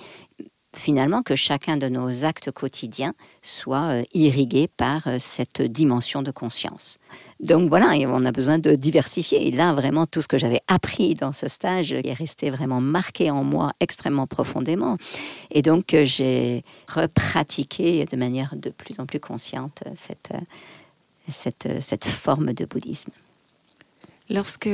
Finalement, 0.76 1.22
que 1.22 1.36
chacun 1.36 1.78
de 1.78 1.88
nos 1.88 2.26
actes 2.26 2.52
quotidiens 2.52 3.14
soit 3.44 4.00
euh, 4.00 4.04
irrigué 4.14 4.68
par 4.68 5.06
euh, 5.08 5.18
cette 5.20 5.62
dimension 5.62 6.24
de 6.24 6.32
conscience. 6.32 6.98
Donc 7.40 7.70
voilà, 7.70 7.92
on 8.08 8.26
a 8.26 8.32
besoin 8.32 8.58
de 8.58 8.74
diversifier. 8.74 9.48
Et 9.48 9.52
là, 9.52 9.74
vraiment, 9.74 10.08
tout 10.08 10.22
ce 10.22 10.28
que 10.28 10.40
j'avais 10.40 10.62
appris 10.68 11.14
dans 11.14 11.32
ce 11.32 11.48
stage 11.48 11.94
est 11.94 12.14
resté 12.14 12.50
vraiment 12.50 12.82
marqué 12.82 13.30
en 13.30 13.44
moi 13.44 13.74
extrêmement 13.80 14.26
profondément. 14.26 14.98
Et 15.52 15.62
donc, 15.62 15.96
j'ai 16.06 16.64
repratiqué 16.88 18.06
de 18.06 18.16
manière 18.16 18.56
de 18.56 18.70
plus 18.70 19.00
en 19.00 19.06
plus 19.06 19.20
consciente 19.20 19.84
cette, 19.96 20.34
forme 22.08 22.54
de 22.54 22.66
bouddhisme. 22.66 23.12
Lorsque 24.30 24.70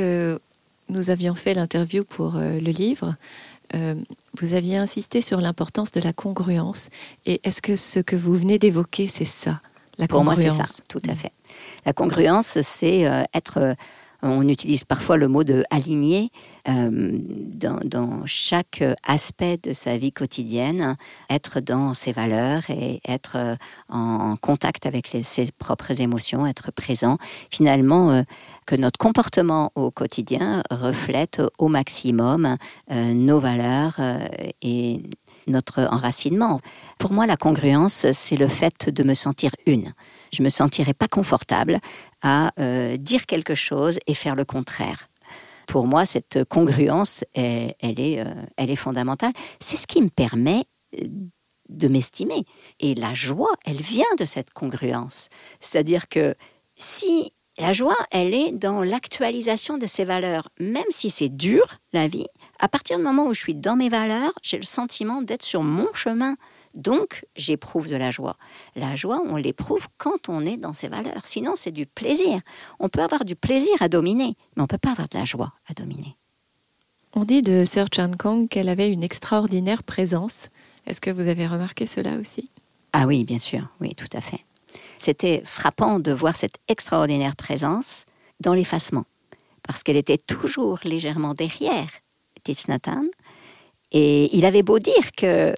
nous 0.90 1.10
avions 1.10 1.36
fait 1.36 1.54
l'interview 1.54 2.04
pour 2.04 2.36
euh, 2.36 2.60
le 2.60 2.72
livre, 2.72 3.16
euh, 3.76 3.96
vous 4.40 4.54
aviez 4.54 4.78
insisté 4.78 5.22
sur 5.22 5.42
l'importance 5.42 5.92
de 5.92 6.02
la 6.02 6.14
congruence. 6.14 6.90
Et 7.26 7.40
est-ce 7.44 7.62
que 7.62 7.76
ce 7.76 8.00
que 8.00 8.16
vous 8.16 8.34
venez 8.34 8.60
d'évoquer, 8.60 9.08
c'est 9.08 9.26
ça, 9.26 9.62
la 9.98 10.08
Pour 10.08 10.24
moi, 10.24 10.36
c'est 10.36 10.50
ça, 10.50 10.64
tout 10.88 11.02
à 11.10 11.16
fait. 11.16 11.32
La 11.86 11.94
congruence, 11.94 12.60
c'est 12.62 13.08
euh, 13.08 13.24
être 13.34 13.76
on 14.22 14.48
utilise 14.48 14.84
parfois 14.84 15.18
le 15.18 15.28
mot 15.28 15.44
de 15.44 15.64
aligner 15.70 16.32
euh, 16.68 17.18
dans, 17.54 18.26
chaque 18.26 18.84
aspect 19.04 19.58
de 19.64 19.74
sa 19.74 19.98
vie 19.98 20.12
quotidienne, 20.12 20.98
être 21.30 21.62
dans 21.62 21.94
ses 21.94 22.12
valeurs 22.12 22.70
et 22.70 23.02
être 23.08 23.38
euh, 23.38 23.56
en 23.88 24.36
contact 24.36 24.86
avec 24.86 25.16
ses 25.22 25.52
propres 25.58 26.02
émotions, 26.02 26.46
être 26.46 26.72
présent. 26.72 27.18
Finalement, 27.50 28.12
euh, 28.12 28.22
que 28.70 28.76
notre 28.76 29.00
comportement 29.00 29.72
au 29.74 29.90
quotidien 29.90 30.62
reflète 30.70 31.42
au 31.58 31.70
maximum 31.70 32.56
nos 32.92 33.40
valeurs 33.40 34.00
et 34.62 35.02
notre 35.48 35.82
enracinement. 35.92 36.62
Pour 37.00 37.12
moi, 37.12 37.26
la 37.26 37.36
congruence, 37.36 38.06
c'est 38.12 38.36
le 38.36 38.48
fait 38.48 38.90
de 38.90 39.04
me 39.04 39.16
sentir 39.16 39.52
une. 39.66 39.94
Je 40.32 40.44
me 40.44 40.50
sentirais 40.50 40.94
pas 40.94 41.08
confortable 41.08 41.80
à 42.22 42.52
euh, 42.60 42.96
dire 42.98 43.26
quelque 43.26 43.56
chose 43.56 43.98
et 44.08 44.14
faire 44.14 44.36
le 44.36 44.46
contraire. 44.46 45.10
Pour 45.68 45.88
moi, 45.88 46.06
cette 46.06 46.44
congruence, 46.46 47.24
elle, 47.34 47.74
est, 47.82 48.20
euh, 48.20 48.76
fondamentale. 48.76 49.34
C'est 49.60 49.78
ce 49.78 49.88
qui 49.88 50.02
me 50.02 50.10
permet 50.10 50.66
euh, 50.96 51.08
de 51.70 51.88
m'estimer. 51.88 52.44
Et 52.80 52.96
la 52.96 53.14
joie, 53.14 53.52
elle 53.66 53.82
vient 53.82 54.16
de 54.18 54.26
cette 54.26 54.52
congruence. 54.52 55.30
C'est-à-dire 55.60 56.10
que 56.10 56.36
si 56.76 57.34
la 57.60 57.74
joie, 57.74 57.98
elle 58.12 58.34
est 58.34 58.52
dans 58.52 58.84
l'actualisation 58.84 59.78
de 59.78 59.86
ses 59.86 60.06
valeurs, 60.06 60.50
même 60.60 60.82
si 60.90 61.10
c'est 61.10 61.30
dur, 61.30 61.66
la 61.92 62.08
vie, 62.08 62.28
à 62.60 62.68
partir 62.70 62.98
du 62.98 63.04
moment 63.04 63.26
où 63.26 63.34
je 63.34 63.40
suis 63.40 63.56
dans 63.56 63.76
mes 63.76 63.90
valeurs, 63.90 64.32
j'ai 64.42 64.58
le 64.58 64.64
sentiment 64.64 65.22
d'être 65.22 65.44
sur 65.44 65.62
mon 65.62 65.94
chemin. 65.94 66.36
Donc, 66.74 67.26
j'éprouve 67.36 67.90
de 67.90 67.96
la 67.96 68.12
joie. 68.12 68.38
La 68.76 68.96
joie, 68.96 69.22
on 69.26 69.36
l'éprouve 69.36 69.88
quand 69.98 70.30
on 70.30 70.46
est 70.46 70.58
dans 70.58 70.74
ses 70.74 70.88
valeurs. 70.88 71.22
Sinon, 71.26 71.54
c'est 71.56 71.72
du 71.72 71.86
plaisir. 71.86 72.40
On 72.80 72.90
peut 72.90 73.02
avoir 73.02 73.26
du 73.26 73.36
plaisir 73.36 73.74
à 73.82 73.90
dominer, 73.90 74.36
mais 74.56 74.62
on 74.62 74.64
ne 74.64 74.68
peut 74.68 74.78
pas 74.78 74.92
avoir 74.92 75.10
de 75.10 75.18
la 75.18 75.26
joie 75.26 75.54
à 75.68 75.74
dominer. 75.74 76.16
On 77.14 77.26
dit 77.26 77.42
de 77.42 77.66
Sir 77.66 77.88
Chan 77.94 78.12
Kong 78.18 78.48
qu'elle 78.48 78.70
avait 78.70 78.90
une 78.90 79.04
extraordinaire 79.04 79.84
présence. 79.84 80.50
Est-ce 80.86 81.02
que 81.02 81.10
vous 81.10 81.28
avez 81.28 81.48
remarqué 81.48 81.88
cela 81.88 82.18
aussi? 82.18 82.52
Ah 82.94 83.08
oui, 83.08 83.24
bien 83.24 83.40
sûr, 83.40 83.68
oui, 83.82 83.96
tout 83.96 84.10
à 84.14 84.22
fait. 84.22 84.46
C'était 85.00 85.42
frappant 85.46 85.98
de 85.98 86.12
voir 86.12 86.36
cette 86.36 86.58
extraordinaire 86.68 87.38
présence 87.38 88.04
dans 88.42 88.54
l'effacement, 88.54 89.06
parce 89.64 89.82
qu'elle 89.82 89.96
était 89.96 90.18
toujours 90.18 90.78
légèrement 90.84 91.34
derrière 91.34 91.88
Thich 92.44 92.66
Et 93.94 94.36
il 94.38 94.46
avait 94.46 94.62
beau 94.62 94.78
dire 94.78 95.12
que 95.16 95.56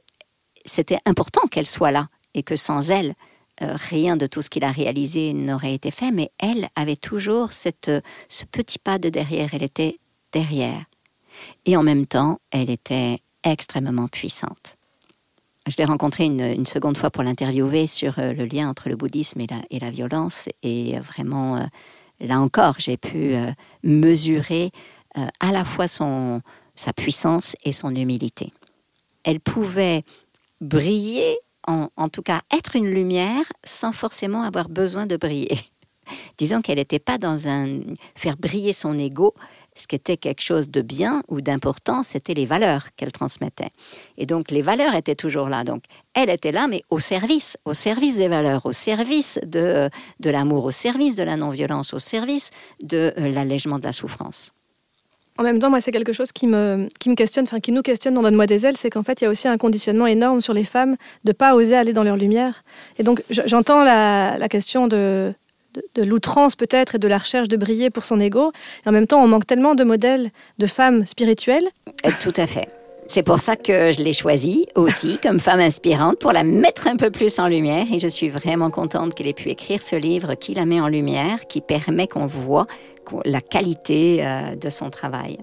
c'était 0.63 0.99
important 1.05 1.47
qu'elle 1.47 1.65
soit 1.65 1.91
là 1.91 2.07
et 2.35 2.43
que 2.43 2.55
sans 2.55 2.91
elle, 2.91 3.15
euh, 3.63 3.75
rien 3.89 4.15
de 4.15 4.27
tout 4.27 4.43
ce 4.43 4.49
qu'il 4.51 4.63
a 4.63 4.71
réalisé 4.71 5.33
n'aurait 5.33 5.73
été 5.73 5.89
fait, 5.89 6.11
mais 6.11 6.29
elle 6.37 6.69
avait 6.75 6.95
toujours 6.95 7.49
euh, 7.87 8.01
ce 8.29 8.45
petit 8.45 8.77
pas 8.77 8.99
de 8.99 9.09
derrière, 9.09 9.49
elle 9.53 9.63
était 9.63 9.97
derrière. 10.31 10.85
Et 11.65 11.75
en 11.75 11.83
même 11.83 12.05
temps, 12.05 12.37
elle 12.51 12.69
était 12.69 13.19
extrêmement 13.43 14.07
puissante. 14.07 14.77
Je 15.67 15.75
l'ai 15.77 15.85
rencontrée 15.85 16.25
une, 16.25 16.65
seconde 16.65 16.97
fois 16.97 17.11
pour 17.11 17.23
l'interviewer 17.23 17.87
sur 17.87 18.17
euh, 18.17 18.33
le 18.33 18.45
lien 18.45 18.69
entre 18.69 18.89
le 18.89 18.95
bouddhisme 18.95 19.41
et 19.41 19.79
la, 19.79 19.91
violence. 19.91 20.49
Et 20.63 20.99
vraiment, 20.99 21.67
là 22.19 22.39
encore, 22.39 22.75
j'ai 22.79 22.97
pu 22.97 23.35
mesurer 23.83 24.71
à 25.39 25.51
la 25.51 25.63
fois 25.63 25.85
sa 25.87 26.93
puissance 26.93 27.55
et 27.63 27.73
son 27.73 27.95
humilité. 27.95 28.53
Elle 29.23 29.39
pouvait 29.39 30.03
briller, 30.61 31.37
en, 31.67 32.09
tout 32.09 32.21
cas 32.21 32.41
être 32.55 32.75
une 32.75 32.87
lumière 32.87 33.43
sans 33.63 33.91
forcément 33.91 34.43
avoir 34.43 34.69
besoin 34.69 35.05
de 35.05 35.17
briller. 35.17 35.59
Disons 36.37 36.61
qu'elle 36.61 36.77
n'était 36.77 36.99
pas 36.99 37.17
dans 37.17 37.47
un 37.47 37.81
faire 38.15 38.37
briller 38.37 38.73
son 38.73 38.97
ego. 38.97 39.33
Ce 39.75 39.87
qui 39.87 39.95
était 39.95 40.17
quelque 40.17 40.41
chose 40.41 40.69
de 40.69 40.81
bien 40.81 41.23
ou 41.29 41.41
d'important, 41.41 42.03
c'était 42.03 42.33
les 42.33 42.45
valeurs 42.45 42.87
qu'elle 42.95 43.11
transmettait. 43.11 43.71
Et 44.17 44.25
donc 44.25 44.51
les 44.51 44.61
valeurs 44.61 44.95
étaient 44.95 45.15
toujours 45.15 45.49
là. 45.49 45.63
Donc 45.63 45.83
elle 46.13 46.29
était 46.29 46.51
là, 46.51 46.67
mais 46.67 46.83
au 46.89 46.99
service, 46.99 47.57
au 47.65 47.73
service 47.73 48.17
des 48.17 48.27
valeurs, 48.27 48.65
au 48.65 48.73
service 48.73 49.39
de, 49.45 49.89
de 50.19 50.29
l'amour, 50.29 50.65
au 50.65 50.71
service 50.71 51.15
de 51.15 51.23
la 51.23 51.37
non-violence, 51.37 51.93
au 51.93 51.99
service 51.99 52.51
de 52.81 53.13
euh, 53.17 53.29
l'allègement 53.29 53.79
de 53.79 53.85
la 53.85 53.93
souffrance. 53.93 54.51
En 55.37 55.43
même 55.43 55.59
temps, 55.59 55.69
moi, 55.69 55.81
c'est 55.81 55.91
quelque 55.91 56.13
chose 56.13 56.31
qui 56.31 56.45
me, 56.45 56.87
qui 56.99 57.09
me 57.09 57.15
questionne, 57.15 57.45
enfin, 57.45 57.59
qui 57.59 57.71
nous 57.71 57.81
questionne 57.81 58.13
dans 58.13 58.21
Donne-moi 58.21 58.45
des 58.45 58.65
ailes, 58.65 58.77
c'est 58.77 58.89
qu'en 58.89 59.01
fait, 59.01 59.21
il 59.21 59.23
y 59.23 59.27
a 59.27 59.29
aussi 59.31 59.47
un 59.47 59.57
conditionnement 59.57 60.05
énorme 60.05 60.41
sur 60.41 60.53
les 60.53 60.65
femmes 60.65 60.97
de 61.23 61.29
ne 61.29 61.33
pas 61.33 61.55
oser 61.55 61.75
aller 61.75 61.93
dans 61.93 62.03
leur 62.03 62.17
lumière. 62.17 62.63
Et 62.99 63.03
donc, 63.03 63.23
j'entends 63.29 63.83
la, 63.83 64.47
question 64.49 64.87
de, 64.87 65.33
de, 65.95 66.03
l'outrance 66.03 66.55
peut-être 66.55 66.95
et 66.95 66.99
de 66.99 67.07
la 67.07 67.17
recherche 67.17 67.47
de 67.47 67.57
briller 67.57 67.89
pour 67.89 68.05
son 68.05 68.19
ego. 68.19 68.51
Et 68.85 68.89
en 68.89 68.91
même 68.91 69.07
temps, 69.07 69.23
on 69.23 69.27
manque 69.27 69.45
tellement 69.45 69.75
de 69.75 69.83
modèles 69.83 70.31
de 70.57 70.67
femmes 70.67 71.05
spirituelles. 71.05 71.67
Euh, 72.05 72.09
tout 72.21 72.33
à 72.37 72.47
fait. 72.47 72.67
C'est 73.07 73.23
pour 73.23 73.41
ça 73.41 73.57
que 73.57 73.91
je 73.91 74.01
l'ai 74.01 74.13
choisie 74.13 74.67
aussi 74.75 75.17
comme 75.23 75.39
femme 75.39 75.59
inspirante 75.59 76.17
pour 76.19 76.31
la 76.31 76.43
mettre 76.43 76.87
un 76.87 76.95
peu 76.95 77.11
plus 77.11 77.39
en 77.39 77.47
lumière. 77.47 77.85
Et 77.91 77.99
je 77.99 78.07
suis 78.07 78.29
vraiment 78.29 78.69
contente 78.69 79.13
qu'elle 79.13 79.27
ait 79.27 79.33
pu 79.33 79.49
écrire 79.49 79.81
ce 79.81 79.95
livre 79.95 80.35
qui 80.35 80.53
la 80.53 80.65
met 80.65 80.79
en 80.79 80.87
lumière, 80.87 81.47
qui 81.47 81.61
permet 81.61 82.07
qu'on 82.07 82.25
voit 82.25 82.67
la 83.25 83.41
qualité 83.41 84.25
euh, 84.25 84.55
de 84.55 84.69
son 84.69 84.89
travail. 84.89 85.37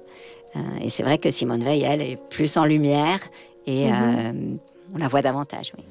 Euh, 0.57 0.61
et 0.83 0.91
c'est 0.91 1.03
vrai 1.03 1.19
que 1.19 1.31
Simone 1.31 1.63
Veil, 1.63 1.83
elle, 1.83 2.01
est 2.01 2.19
plus 2.31 2.57
en 2.57 2.65
lumière 2.65 3.21
et 3.67 3.89
mhm. 3.89 3.95
euh, 3.95 4.57
on 4.95 4.99
la 4.99 5.09
voit 5.09 5.23
davantage. 5.23 5.73
Oui. 5.77 5.85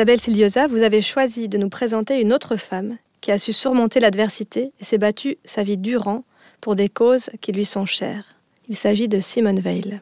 Isabelle 0.00 0.18
Filiosa, 0.18 0.66
vous 0.66 0.80
avez 0.80 1.02
choisi 1.02 1.46
de 1.46 1.58
nous 1.58 1.68
présenter 1.68 2.22
une 2.22 2.32
autre 2.32 2.56
femme 2.56 2.96
qui 3.20 3.32
a 3.32 3.36
su 3.36 3.52
surmonter 3.52 4.00
l'adversité 4.00 4.72
et 4.80 4.84
s'est 4.84 4.96
battue 4.96 5.36
sa 5.44 5.62
vie 5.62 5.76
durant 5.76 6.24
pour 6.62 6.74
des 6.74 6.88
causes 6.88 7.28
qui 7.42 7.52
lui 7.52 7.66
sont 7.66 7.84
chères. 7.84 8.40
Il 8.70 8.76
s'agit 8.76 9.08
de 9.08 9.20
Simone 9.20 9.60
Veil. 9.60 10.00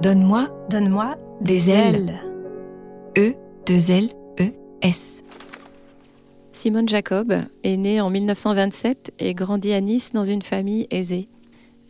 Donne-moi, 0.00 0.48
donne-moi 0.70 1.18
des, 1.42 1.70
ailes. 1.70 2.22
E, 3.18 3.34
2 3.66 3.90
L, 3.90 4.08
E, 4.40 4.50
S. 4.80 5.22
Simone 6.52 6.88
Jacob 6.88 7.34
est 7.64 7.76
née 7.76 8.00
en 8.00 8.08
1927 8.08 9.12
et 9.18 9.34
grandit 9.34 9.74
à 9.74 9.82
Nice 9.82 10.12
dans 10.14 10.24
une 10.24 10.40
famille 10.40 10.86
aisée. 10.90 11.28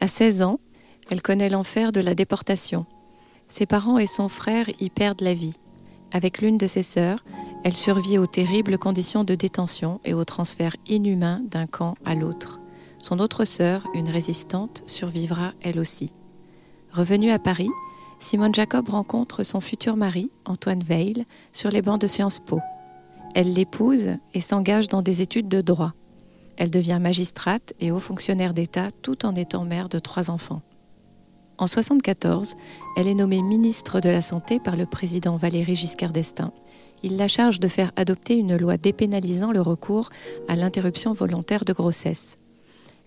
À 0.01 0.09
16 0.09 0.43
ans, 0.43 0.59
elle 1.09 1.23
connaît 1.23 1.51
l'enfer 1.51 1.93
de 1.93 2.01
la 2.01 2.17
déportation. 2.17 2.85
Ses 3.47 3.67
parents 3.67 3.99
et 3.99 4.09
son 4.09 4.29
frère 4.29 4.67
y 4.81 4.91
perdent 4.91 5.21
la 5.21 5.35
vie. 5.35 5.55
Avec 6.13 6.43
l'une 6.43 6.59
de 6.59 6.67
ses 6.67 6.83
sœurs, 6.83 7.25
elle 7.65 7.77
survit 7.77 8.19
aux 8.19 8.27
terribles 8.27 8.79
conditions 8.79 9.25
de 9.25 9.35
détention 9.35 10.01
et 10.05 10.15
au 10.15 10.25
transfert 10.25 10.77
inhumain 10.87 11.41
d'un 11.49 11.67
camp 11.67 11.95
à 12.05 12.15
l'autre. 12.15 12.61
Son 12.99 13.19
autre 13.19 13.45
sœur, 13.45 13.87
une 13.95 14.09
résistante, 14.09 14.83
survivra 14.87 15.53
elle 15.63 15.79
aussi. 15.79 16.13
Revenue 16.93 17.31
à 17.31 17.39
Paris, 17.39 17.71
Simone 18.19 18.55
Jacob 18.55 18.89
rencontre 18.89 19.43
son 19.43 19.61
futur 19.61 19.97
mari, 19.97 20.31
Antoine 20.45 20.83
Veil, 20.83 21.25
sur 21.53 21.71
les 21.71 21.83
bancs 21.83 22.01
de 22.01 22.07
Sciences 22.07 22.41
Po. 22.41 22.61
Elle 23.35 23.55
l'épouse 23.55 24.11
et 24.35 24.41
s'engage 24.41 24.89
dans 24.89 25.03
des 25.03 25.23
études 25.23 25.49
de 25.49 25.61
droit. 25.61 25.95
Elle 26.59 26.71
devient 26.71 26.99
magistrate 27.01 27.73
et 27.81 27.91
haut 27.91 27.99
fonctionnaire 27.99 28.53
d'État 28.53 28.91
tout 29.03 29.25
en 29.25 29.35
étant 29.35 29.65
mère 29.65 29.89
de 29.89 29.99
trois 29.99 30.31
enfants. 30.31 30.63
En 31.63 31.67
1974, 31.67 32.57
elle 32.97 33.07
est 33.07 33.15
nommée 33.15 33.41
ministre 33.41 34.01
de 34.01 34.11
la 34.11 34.21
Santé 34.21 34.59
par 34.59 34.75
le 34.75 34.85
président 34.85 35.37
Valéry 35.37 35.77
Giscard 35.77 36.11
d'Estaing. 36.11 36.53
Il 37.05 37.17
la 37.17 37.29
charge 37.29 37.61
de 37.61 37.69
faire 37.69 37.93
adopter 37.95 38.35
une 38.35 38.57
loi 38.57 38.79
dépénalisant 38.79 39.53
le 39.53 39.61
recours 39.61 40.09
à 40.49 40.57
l'interruption 40.57 41.13
volontaire 41.13 41.65
de 41.65 41.73
grossesse. 41.73 42.37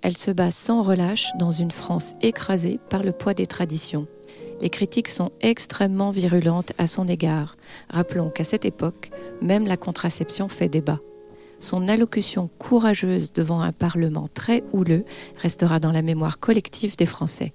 Elle 0.02 0.15
se 0.15 0.32
bat 0.32 0.52
sans 0.52 0.84
relâche 0.84 1.32
dans 1.38 1.52
une 1.52 1.72
France 1.72 2.13
écrasée 2.22 2.80
par 2.89 3.04
le 3.04 3.12
poids 3.12 3.34
des 3.34 3.46
traditions. 3.46 4.08
Les 4.62 4.70
critiques 4.70 5.10
sont 5.10 5.34
extrêmement 5.41 6.12
virulentes 6.12 6.72
à 6.78 6.88
son 6.88 7.10
égard. 7.10 7.58
Rappelons 7.89 8.30
qu'à 8.30 8.46
cette 8.46 8.63
époque, 8.63 9.10
même 9.41 9.68
la 9.68 9.76
contraception 9.76 10.48
fait 10.48 10.70
débat. 10.70 11.02
Son 11.60 11.89
allocution 11.89 12.50
courageuse 12.58 13.34
devant 13.34 13.60
un 13.60 13.74
Parlement 13.74 14.30
très 14.34 14.63
houleux 14.72 15.04
restera 15.41 15.82
dans 15.82 15.91
la 15.91 16.02
mémoire 16.02 16.39
collective 16.39 16.96
des 16.96 17.06
Français. 17.06 17.54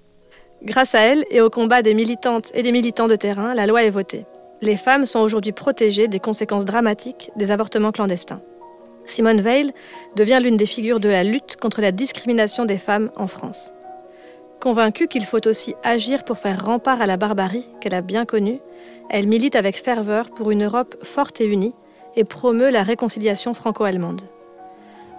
Grâce 0.63 0.93
à 0.93 0.99
elle 0.99 1.25
et 1.31 1.41
au 1.41 1.49
combat 1.49 1.81
des 1.81 1.95
militantes 1.95 2.51
et 2.53 2.61
des 2.61 2.71
militants 2.71 3.07
de 3.07 3.15
terrain, 3.15 3.55
la 3.55 3.65
loi 3.65 3.83
est 3.83 3.89
votée. 3.89 4.25
Les 4.61 4.75
femmes 4.75 5.07
sont 5.07 5.19
aujourd'hui 5.19 5.53
protégées 5.53 6.07
des 6.07 6.19
conséquences 6.19 6.65
dramatiques 6.65 7.31
des 7.35 7.49
avortements 7.49 7.91
clandestins. 7.91 8.41
Simone 9.05 9.41
Veil 9.41 9.71
devient 10.15 10.39
l'une 10.39 10.57
des 10.57 10.67
figures 10.67 10.99
de 10.99 11.09
la 11.09 11.23
lutte 11.23 11.57
contre 11.57 11.81
la 11.81 11.91
discrimination 11.91 12.65
des 12.65 12.77
femmes 12.77 13.09
en 13.15 13.25
France. 13.25 13.73
Convaincue 14.59 15.07
qu'il 15.07 15.25
faut 15.25 15.47
aussi 15.47 15.73
agir 15.83 16.23
pour 16.23 16.37
faire 16.37 16.63
rempart 16.63 17.01
à 17.01 17.07
la 17.07 17.17
barbarie 17.17 17.67
qu'elle 17.79 17.95
a 17.95 18.01
bien 18.01 18.25
connue, 18.25 18.59
elle 19.09 19.27
milite 19.27 19.55
avec 19.55 19.83
ferveur 19.83 20.29
pour 20.29 20.51
une 20.51 20.65
Europe 20.65 20.95
forte 21.03 21.41
et 21.41 21.45
unie 21.45 21.73
et 22.15 22.23
promeut 22.23 22.69
la 22.69 22.83
réconciliation 22.83 23.55
franco-allemande. 23.55 24.21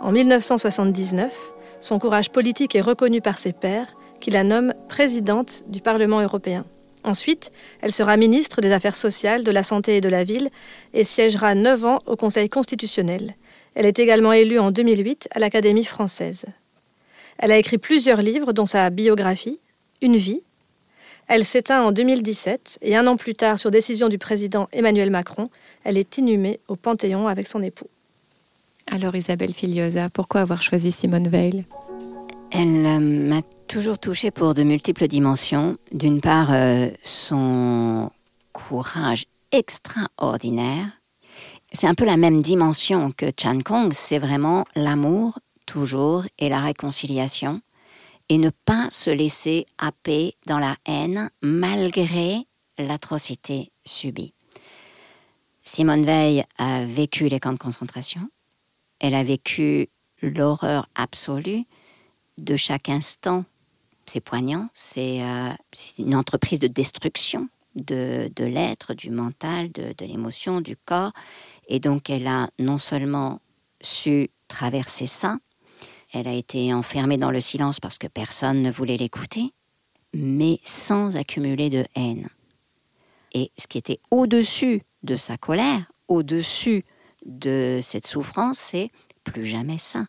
En 0.01 0.13
1979, 0.13 1.53
son 1.81 1.99
courage 1.99 2.31
politique 2.31 2.77
est 2.77 2.81
reconnu 2.81 3.21
par 3.21 3.41
ses 3.41 3.53
pairs 3.53 3.97
qui 4.23 4.31
la 4.31 4.45
nomment 4.45 4.73
présidente 4.89 5.65
du 5.67 5.83
Parlement 5.83 6.21
européen. 6.21 6.65
Ensuite, 7.05 7.51
elle 7.81 7.93
sera 7.93 8.17
ministre 8.17 8.61
des 8.61 8.71
Affaires 8.71 8.97
sociales, 8.97 9.43
de 9.43 9.51
la 9.51 9.65
Santé 9.65 9.97
et 9.97 10.01
de 10.01 10.09
la 10.09 10.23
Ville 10.23 10.49
et 10.95 11.03
siégera 11.03 11.57
neuf 11.57 11.85
ans 11.85 11.99
au 12.07 12.15
Conseil 12.15 12.49
constitutionnel. 12.49 13.35
Elle 13.75 13.87
est 13.87 13.99
également 13.99 14.33
élue 14.33 14.61
en 14.61 14.71
2008 14.71 15.29
à 15.33 15.41
l'Académie 15.41 15.85
française. 15.85 16.47
Elle 17.39 17.51
a 17.51 17.59
écrit 17.59 17.79
plusieurs 17.79 18.23
livres, 18.23 18.53
dont 18.53 18.67
sa 18.67 18.89
biographie, 18.91 19.59
Une 20.01 20.17
vie. 20.17 20.43
Elle 21.27 21.45
s'éteint 21.45 21.83
en 21.83 21.91
2017 21.91 22.79
et 22.83 22.97
un 22.97 23.07
an 23.09 23.17
plus 23.17 23.35
tard, 23.35 23.59
sur 23.59 23.71
décision 23.71 24.09
du 24.09 24.19
président 24.19 24.69
Emmanuel 24.73 25.11
Macron, 25.11 25.51
elle 25.83 25.99
est 25.99 26.19
inhumée 26.19 26.61
au 26.69 26.77
Panthéon 26.77 27.27
avec 27.27 27.49
son 27.49 27.63
époux. 27.63 27.89
Alors 28.91 29.17
Isabelle 29.17 29.53
Filiosa, 29.53 30.11
pourquoi 30.11 30.43
avoir 30.43 30.63
choisi 30.63 30.93
Simone 30.93 31.29
Veil? 31.29 31.65
Elle 32.51 32.85
euh, 32.85 32.99
m'a 32.99 33.43
toujours 33.73 33.99
touchée 33.99 34.31
pour 34.31 34.53
de 34.53 34.65
multiples 34.65 35.09
dimensions. 35.09 35.79
D'une 35.93 36.21
part, 36.21 36.53
euh, 36.53 36.91
son 37.03 38.11
courage 38.53 39.25
extraordinaire. 39.51 40.89
C'est 41.73 41.87
un 41.87 41.95
peu 41.95 42.05
la 42.05 42.19
même 42.19 42.43
dimension 42.43 43.13
que 43.13 43.33
Chan 43.41 43.61
Kong, 43.61 43.95
c'est 43.95 44.19
vraiment 44.19 44.67
l'amour 44.77 45.39
toujours 45.65 46.25
et 46.39 46.51
la 46.51 46.61
réconciliation 46.61 47.63
et 48.29 48.37
ne 48.37 48.51
pas 48.51 48.89
se 48.91 49.09
laisser 49.09 49.65
happer 49.79 50.35
dans 50.47 50.59
la 50.59 50.77
haine 50.87 51.31
malgré 51.41 52.47
l'atrocité 52.77 53.73
subie. 53.87 54.35
Simone 55.65 56.05
Veil 56.05 56.45
a 56.59 56.85
vécu 56.85 57.29
les 57.29 57.41
camps 57.41 57.55
de 57.55 57.59
concentration, 57.59 58.29
elle 59.01 59.15
a 59.15 59.23
vécu 59.23 59.89
l'horreur 60.21 60.91
absolue 60.95 61.65
de 62.37 62.57
chaque 62.57 62.91
instant. 62.91 63.47
C'est 64.13 64.21
poignant, 64.21 64.69
c'est 64.75 65.23
euh, 65.23 65.49
une 65.97 66.15
entreprise 66.15 66.61
de 66.61 66.67
destruction 66.67 67.49
de, 67.77 68.31
l'être, 68.37 68.93
du 68.93 69.09
mental, 69.09 69.73
de 69.73 70.05
l'émotion, 70.05 70.61
du 70.61 70.77
corps. 70.77 71.13
Et 71.67 71.81
donc 71.81 72.11
elle 72.11 72.27
a 72.27 72.51
non 72.59 72.77
seulement 72.77 73.41
su 73.81 74.29
traverser 74.49 75.07
ça, 75.07 75.39
elle 76.13 76.29
a 76.29 76.35
été 76.35 76.75
enfermée 76.75 77.17
dans 77.17 77.31
le 77.31 77.41
silence 77.41 77.81
parce 77.81 77.97
que 77.97 78.07
personne 78.07 78.61
ne 78.61 78.71
voulait 78.71 78.99
l'écouter, 78.99 79.55
mais 80.13 80.61
sans 80.63 81.17
accumuler 81.17 81.71
de 81.71 81.87
haine. 81.95 82.29
Et 83.33 83.51
ce 83.57 83.67
qui 83.67 83.79
était 83.79 83.99
au-dessus 84.11 84.83
de 85.05 85.17
sa 85.17 85.39
colère, 85.39 85.91
au-dessus 86.09 86.85
de 87.25 87.81
cette 87.83 88.07
souffrance, 88.07 88.59
c'est 88.59 88.91
plus 89.25 89.47
jamais 89.47 89.79
ça. 89.79 90.05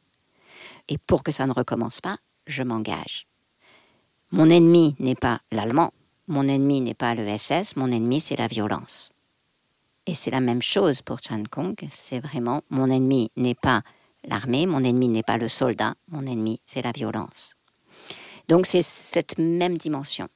Et 0.89 0.97
pour 0.97 1.23
que 1.23 1.31
ça 1.31 1.47
ne 1.47 1.53
recommence 1.53 2.01
pas, 2.01 2.17
je 2.47 2.63
m'engage. 2.63 3.27
Mon 4.35 4.49
ennemi 4.49 4.95
n'est 4.97 5.13
pas 5.13 5.41
l'allemand, 5.51 5.91
mon 6.27 6.47
ennemi 6.47 6.81
n'est 6.81 6.95
pas 6.95 7.13
le 7.13 7.37
SS, 7.37 7.75
mon 7.75 7.91
ennemi 7.91 8.19
c'est 8.19 8.35
la 8.35 8.47
violence. 8.47 9.11
Et 10.07 10.15
c'est 10.15 10.31
la 10.31 10.39
même 10.39 10.63
chose 10.63 11.03
pour 11.03 11.19
Chan 11.19 11.43
Kong, 11.51 11.75
c'est 11.87 12.19
vraiment 12.19 12.63
mon 12.71 12.89
ennemi 12.89 13.29
n'est 13.37 13.53
pas 13.53 13.83
l'armée, 14.27 14.65
mon 14.65 14.83
ennemi 14.83 15.07
n'est 15.07 15.21
pas 15.21 15.37
le 15.37 15.47
soldat, 15.47 15.93
mon 16.07 16.25
ennemi 16.25 16.59
c'est 16.65 16.81
la 16.81 16.91
violence. 16.91 17.53
Donc 18.47 18.65
c'est 18.65 18.81
cette 18.81 19.37
même 19.37 19.77
dimension. 19.77 20.27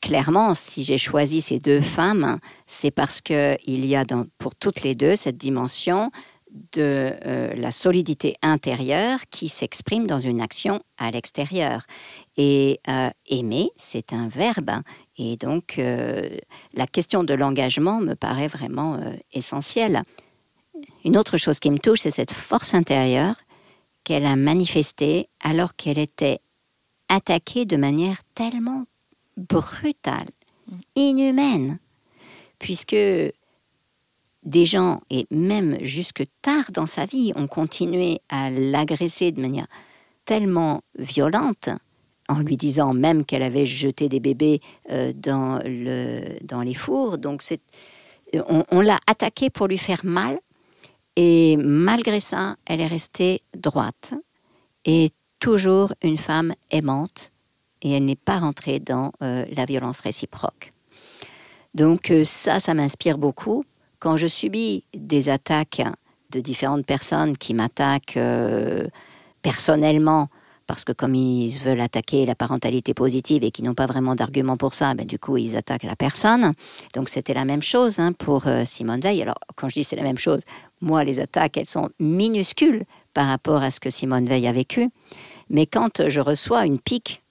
Clairement, 0.00 0.54
si 0.54 0.82
j'ai 0.82 0.98
choisi 0.98 1.42
ces 1.42 1.60
deux 1.60 1.80
femmes, 1.80 2.40
c'est 2.66 2.90
parce 2.90 3.20
qu'il 3.20 3.86
y 3.86 3.94
a 3.94 4.04
pour 4.36 4.56
toutes 4.56 4.82
les 4.82 4.96
deux 4.96 5.14
cette 5.14 5.38
dimension 5.38 6.10
de 6.72 7.12
euh, 7.26 7.54
la 7.54 7.72
solidité 7.72 8.36
intérieure 8.42 9.20
qui 9.30 9.48
s'exprime 9.48 10.06
dans 10.06 10.18
une 10.18 10.40
action 10.40 10.80
à 10.96 11.10
l'extérieur. 11.10 11.86
Et 12.36 12.80
euh, 12.88 13.10
aimer, 13.28 13.70
c'est 13.76 14.12
un 14.12 14.28
verbe. 14.28 14.70
Et 15.18 15.36
donc, 15.36 15.78
euh, 15.78 16.28
la 16.74 16.86
question 16.86 17.24
de 17.24 17.34
l'engagement 17.34 18.00
me 18.00 18.14
paraît 18.14 18.48
vraiment 18.48 18.98
essentielle. 19.32 20.02
Une 21.04 21.16
autre 21.16 21.36
chose 21.36 21.58
qui 21.58 21.70
me 21.70 21.78
touche, 21.78 22.00
c'est 22.00 22.10
cette 22.10 22.32
force 22.32 22.74
intérieure 22.74 23.36
qu'elle 24.04 24.26
a 24.26 24.36
manifestée 24.36 25.28
alors 25.42 25.74
qu'elle 25.74 25.98
était 25.98 26.40
attaquée 27.08 27.64
de 27.64 27.76
manière 27.76 28.18
tellement 28.34 28.84
brutale, 29.36 30.28
inhumaine, 30.94 31.78
puisque 32.58 32.96
des 34.46 34.64
gens, 34.64 35.00
et 35.10 35.26
même 35.30 35.76
jusque 35.82 36.24
tard 36.40 36.70
dans 36.72 36.86
sa 36.86 37.04
vie, 37.04 37.32
ont 37.36 37.48
continué 37.48 38.20
à 38.30 38.48
l'agresser 38.48 39.32
de 39.32 39.40
manière 39.40 39.66
tellement 40.24 40.80
violente, 40.98 41.68
en 42.28 42.40
lui 42.40 42.56
disant 42.56 42.94
même 42.94 43.24
qu'elle 43.24 43.42
avait 43.42 43.66
jeté 43.66 44.08
des 44.08 44.20
bébés 44.20 44.60
euh, 44.90 45.12
dans, 45.14 45.60
le, 45.64 46.42
dans 46.44 46.62
les 46.62 46.74
fours. 46.74 47.18
Donc 47.18 47.42
on, 48.34 48.64
on 48.70 48.80
l'a 48.80 48.98
attaquée 49.06 49.50
pour 49.50 49.66
lui 49.66 49.78
faire 49.78 50.04
mal, 50.04 50.38
et 51.16 51.56
malgré 51.56 52.20
ça, 52.20 52.56
elle 52.66 52.80
est 52.80 52.86
restée 52.86 53.42
droite 53.56 54.14
et 54.84 55.10
toujours 55.40 55.92
une 56.02 56.18
femme 56.18 56.54
aimante 56.70 57.32
et 57.82 57.92
elle 57.92 58.04
n'est 58.04 58.16
pas 58.16 58.38
rentrée 58.38 58.80
dans 58.80 59.12
euh, 59.22 59.44
la 59.54 59.64
violence 59.64 60.00
réciproque. 60.00 60.72
Donc 61.74 62.10
euh, 62.10 62.24
ça, 62.24 62.58
ça 62.58 62.74
m'inspire 62.74 63.18
beaucoup. 63.18 63.64
Quand 64.06 64.16
je 64.16 64.28
subis 64.28 64.84
des 64.94 65.28
attaques 65.28 65.82
de 66.30 66.38
différentes 66.38 66.86
personnes 66.86 67.36
qui 67.36 67.54
m'attaquent 67.54 68.16
euh, 68.16 68.86
personnellement 69.42 70.28
parce 70.68 70.84
que 70.84 70.92
comme 70.92 71.16
ils 71.16 71.58
veulent 71.58 71.80
attaquer 71.80 72.24
la 72.24 72.36
parentalité 72.36 72.94
positive 72.94 73.42
et 73.42 73.50
qu'ils 73.50 73.64
n'ont 73.64 73.74
pas 73.74 73.86
vraiment 73.86 74.14
d'argument 74.14 74.56
pour 74.56 74.74
ça, 74.74 74.94
ben, 74.94 75.04
du 75.04 75.18
coup, 75.18 75.38
ils 75.38 75.56
attaquent 75.56 75.82
la 75.82 75.96
personne. 75.96 76.52
Donc 76.94 77.08
c'était 77.08 77.34
la 77.34 77.44
même 77.44 77.62
chose 77.62 77.98
hein, 77.98 78.12
pour 78.12 78.46
euh, 78.46 78.64
Simone 78.64 79.00
Veil. 79.00 79.22
Alors 79.22 79.40
quand 79.56 79.68
je 79.68 79.74
dis 79.74 79.82
c'est 79.82 79.96
la 79.96 80.04
même 80.04 80.18
chose, 80.18 80.42
moi, 80.80 81.02
les 81.02 81.18
attaques, 81.18 81.56
elles 81.56 81.68
sont 81.68 81.88
minuscules 81.98 82.84
par 83.12 83.26
rapport 83.26 83.60
à 83.60 83.72
ce 83.72 83.80
que 83.80 83.90
Simone 83.90 84.26
Veil 84.26 84.46
a 84.46 84.52
vécu. 84.52 84.88
Mais 85.50 85.66
quand 85.66 86.08
je 86.08 86.20
reçois 86.20 86.64
une 86.64 86.78
pique, 86.78 87.24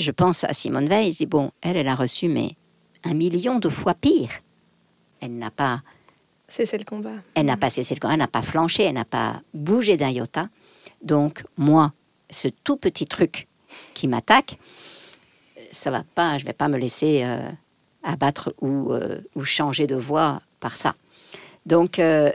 je 0.00 0.10
pense 0.10 0.42
à 0.42 0.52
Simone 0.52 0.88
Veil, 0.88 1.12
je 1.12 1.18
dis, 1.18 1.26
bon, 1.26 1.52
elle, 1.60 1.76
elle 1.76 1.86
a 1.86 1.94
reçu, 1.94 2.26
mais 2.26 2.56
un 3.04 3.14
million 3.14 3.60
de 3.60 3.68
fois 3.68 3.94
pire. 3.94 4.30
Elle 5.22 5.38
n'a 5.38 5.50
pas... 5.50 5.82
Cessé 6.48 6.76
le 6.76 6.84
combat. 6.84 7.14
Elle 7.34 7.46
n'a 7.46 7.56
pas 7.56 7.70
cessé 7.70 7.94
le 7.94 8.00
combat, 8.00 8.12
elle 8.12 8.18
n'a 8.18 8.28
pas 8.28 8.42
flanché, 8.42 8.82
elle 8.82 8.94
n'a 8.94 9.06
pas 9.06 9.40
bougé 9.54 9.96
d'un 9.96 10.10
iota. 10.10 10.48
Donc, 11.02 11.44
moi, 11.56 11.92
ce 12.30 12.48
tout 12.48 12.76
petit 12.76 13.06
truc 13.06 13.46
qui 13.94 14.08
m'attaque, 14.08 14.58
ça 15.70 15.90
va 15.90 16.04
pas, 16.14 16.36
je 16.36 16.44
vais 16.44 16.52
pas 16.52 16.68
me 16.68 16.76
laisser 16.76 17.22
euh, 17.24 17.48
abattre 18.02 18.52
ou, 18.60 18.92
euh, 18.92 19.20
ou, 19.34 19.44
changer 19.44 19.86
de 19.86 19.94
voix 19.94 20.42
par 20.60 20.76
ça. 20.76 20.94
Donc, 21.64 21.98
euh, 21.98 22.30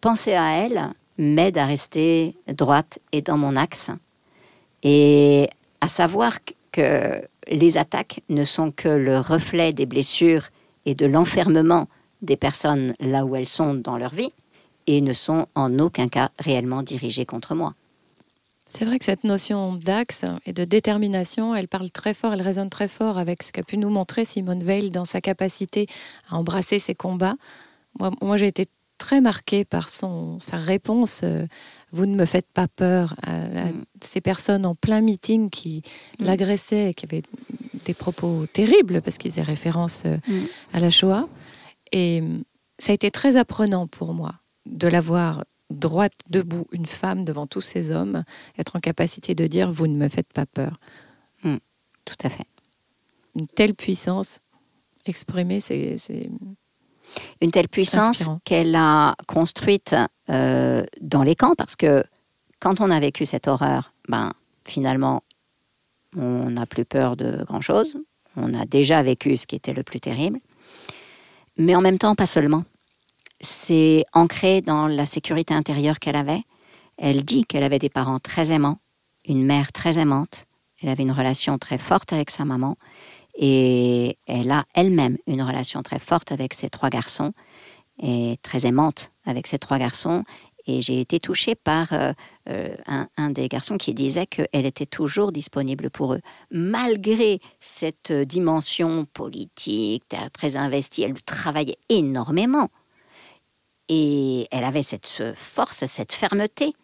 penser 0.00 0.34
à 0.34 0.50
elle 0.58 0.90
m'aide 1.16 1.56
à 1.56 1.66
rester 1.66 2.36
droite 2.48 2.98
et 3.12 3.22
dans 3.22 3.38
mon 3.38 3.56
axe 3.56 3.90
et 4.82 5.48
à 5.80 5.88
savoir 5.88 6.38
que 6.72 7.22
les 7.48 7.78
attaques 7.78 8.20
ne 8.28 8.44
sont 8.44 8.70
que 8.70 8.88
le 8.88 9.18
reflet 9.18 9.72
des 9.72 9.86
blessures 9.86 10.48
et 10.84 10.94
de 10.94 11.06
l'enfermement 11.06 11.88
des 12.22 12.36
personnes 12.36 12.94
là 13.00 13.24
où 13.24 13.36
elles 13.36 13.48
sont 13.48 13.74
dans 13.74 13.96
leur 13.96 14.14
vie 14.14 14.32
et 14.86 15.00
ne 15.00 15.12
sont 15.12 15.46
en 15.54 15.78
aucun 15.78 16.08
cas 16.08 16.30
réellement 16.38 16.82
dirigées 16.82 17.26
contre 17.26 17.54
moi. 17.54 17.74
C'est 18.66 18.84
vrai 18.84 18.98
que 18.98 19.04
cette 19.06 19.24
notion 19.24 19.74
d'axe 19.74 20.26
et 20.44 20.52
de 20.52 20.64
détermination, 20.64 21.54
elle 21.54 21.68
parle 21.68 21.90
très 21.90 22.12
fort, 22.12 22.34
elle 22.34 22.42
résonne 22.42 22.68
très 22.68 22.88
fort 22.88 23.16
avec 23.16 23.42
ce 23.42 23.50
qu'a 23.50 23.62
pu 23.62 23.78
nous 23.78 23.88
montrer 23.88 24.26
Simone 24.26 24.62
Veil 24.62 24.90
dans 24.90 25.06
sa 25.06 25.22
capacité 25.22 25.86
à 26.30 26.36
embrasser 26.36 26.78
ses 26.78 26.94
combats. 26.94 27.36
Moi, 27.98 28.36
j'ai 28.36 28.46
été 28.46 28.68
très 28.98 29.20
marquée 29.20 29.64
par 29.64 29.88
son, 29.88 30.38
sa 30.40 30.56
réponse 30.56 31.22
euh, 31.24 31.46
Vous 31.92 32.04
ne 32.04 32.14
me 32.14 32.26
faites 32.26 32.48
pas 32.52 32.68
peur 32.68 33.14
à, 33.22 33.38
mm. 33.38 33.84
ces 34.02 34.20
personnes 34.20 34.66
en 34.66 34.74
plein 34.74 35.00
meeting 35.00 35.48
qui 35.48 35.82
mm. 36.18 36.24
l'agressaient, 36.24 36.92
qui 36.94 37.06
avaient 37.06 37.22
des 37.86 37.94
propos 37.94 38.44
terribles 38.52 39.00
parce 39.00 39.16
qu'ils 39.16 39.30
faisaient 39.30 39.42
référence 39.42 40.02
euh, 40.04 40.16
mm. 40.28 40.46
à 40.74 40.80
la 40.80 40.90
Shoah. 40.90 41.26
Et 41.92 42.22
ça 42.78 42.92
a 42.92 42.94
été 42.94 43.10
très 43.10 43.36
apprenant 43.36 43.86
pour 43.86 44.14
moi 44.14 44.34
de 44.66 44.88
la 44.88 45.00
voir 45.00 45.44
droite, 45.70 46.12
debout, 46.30 46.66
une 46.72 46.86
femme 46.86 47.24
devant 47.24 47.46
tous 47.46 47.60
ces 47.60 47.90
hommes, 47.90 48.24
être 48.58 48.76
en 48.76 48.80
capacité 48.80 49.34
de 49.34 49.46
dire 49.46 49.70
Vous 49.70 49.86
ne 49.86 49.96
me 49.96 50.08
faites 50.08 50.32
pas 50.32 50.46
peur. 50.46 50.78
Hmm, 51.44 51.56
tout 52.04 52.16
à 52.22 52.28
fait. 52.28 52.46
Une 53.34 53.46
telle 53.46 53.74
puissance 53.74 54.40
exprimée, 55.06 55.60
c'est. 55.60 55.96
Une 57.40 57.50
telle 57.50 57.68
puissance 57.68 58.28
qu'elle 58.44 58.74
a 58.74 59.14
construite 59.26 59.96
euh, 60.28 60.84
dans 61.00 61.22
les 61.22 61.34
camps, 61.34 61.54
parce 61.54 61.74
que 61.74 62.04
quand 62.60 62.80
on 62.80 62.90
a 62.90 63.00
vécu 63.00 63.24
cette 63.24 63.48
horreur, 63.48 63.94
ben, 64.08 64.32
finalement, 64.64 65.22
on 66.16 66.50
n'a 66.50 66.66
plus 66.66 66.84
peur 66.84 67.16
de 67.16 67.44
grand-chose. 67.44 67.96
On 68.36 68.52
a 68.54 68.66
déjà 68.66 69.02
vécu 69.02 69.36
ce 69.36 69.46
qui 69.46 69.56
était 69.56 69.72
le 69.72 69.82
plus 69.82 70.00
terrible. 70.00 70.38
Mais 71.58 71.74
en 71.74 71.80
même 71.80 71.98
temps, 71.98 72.14
pas 72.14 72.26
seulement 72.26 72.64
c'est 73.40 74.04
ancré 74.12 74.60
dans 74.60 74.86
la 74.88 75.06
sécurité 75.06 75.54
intérieure 75.54 75.98
qu'elle 75.98 76.16
avait. 76.16 76.42
Elle 76.96 77.24
dit 77.24 77.44
qu'elle 77.44 77.62
avait 77.62 77.78
des 77.78 77.88
parents 77.88 78.18
très 78.18 78.52
aimants, 78.52 78.78
une 79.26 79.44
mère 79.44 79.72
très 79.72 79.98
aimante. 79.98 80.46
Elle 80.82 80.88
avait 80.88 81.04
une 81.04 81.12
relation 81.12 81.58
très 81.58 81.78
forte 81.78 82.12
avec 82.12 82.30
sa 82.30 82.44
maman 82.44 82.76
et 83.36 84.16
elle 84.26 84.50
a 84.50 84.64
elle-même 84.74 85.16
une 85.26 85.42
relation 85.42 85.82
très 85.82 85.98
forte 85.98 86.32
avec 86.32 86.54
ses 86.54 86.68
trois 86.68 86.90
garçons 86.90 87.32
et 88.00 88.36
très 88.42 88.66
aimante 88.66 89.10
avec 89.26 89.46
ses 89.46 89.58
trois 89.58 89.78
garçons. 89.78 90.24
Et 90.68 90.82
j'ai 90.82 91.00
été 91.00 91.18
touchée 91.18 91.54
par 91.54 91.94
euh, 91.94 92.12
euh, 92.50 92.76
un, 93.16 93.30
des 93.30 93.48
garçons 93.48 93.78
qui 93.78 93.94
disait 93.94 94.26
qu'elle 94.26 94.66
était 94.66 94.86
toujours 94.86 95.32
disponible 95.32 95.88
pour 95.88 96.12
eux. 96.12 96.20
Malgré 96.50 97.40
cette 97.58 98.12
dimension 98.12 99.06
politique, 99.06 100.14
très 100.34 100.56
investie, 100.56 101.02
elle 101.02 101.20
travaillait 101.22 101.78
énormément. 101.88 102.68
Et 103.88 104.46
elle 104.50 104.64
avait 104.64 104.82
cette 104.82 105.34
force, 105.34 105.86
cette 105.86 106.12
fermeté. 106.12 106.74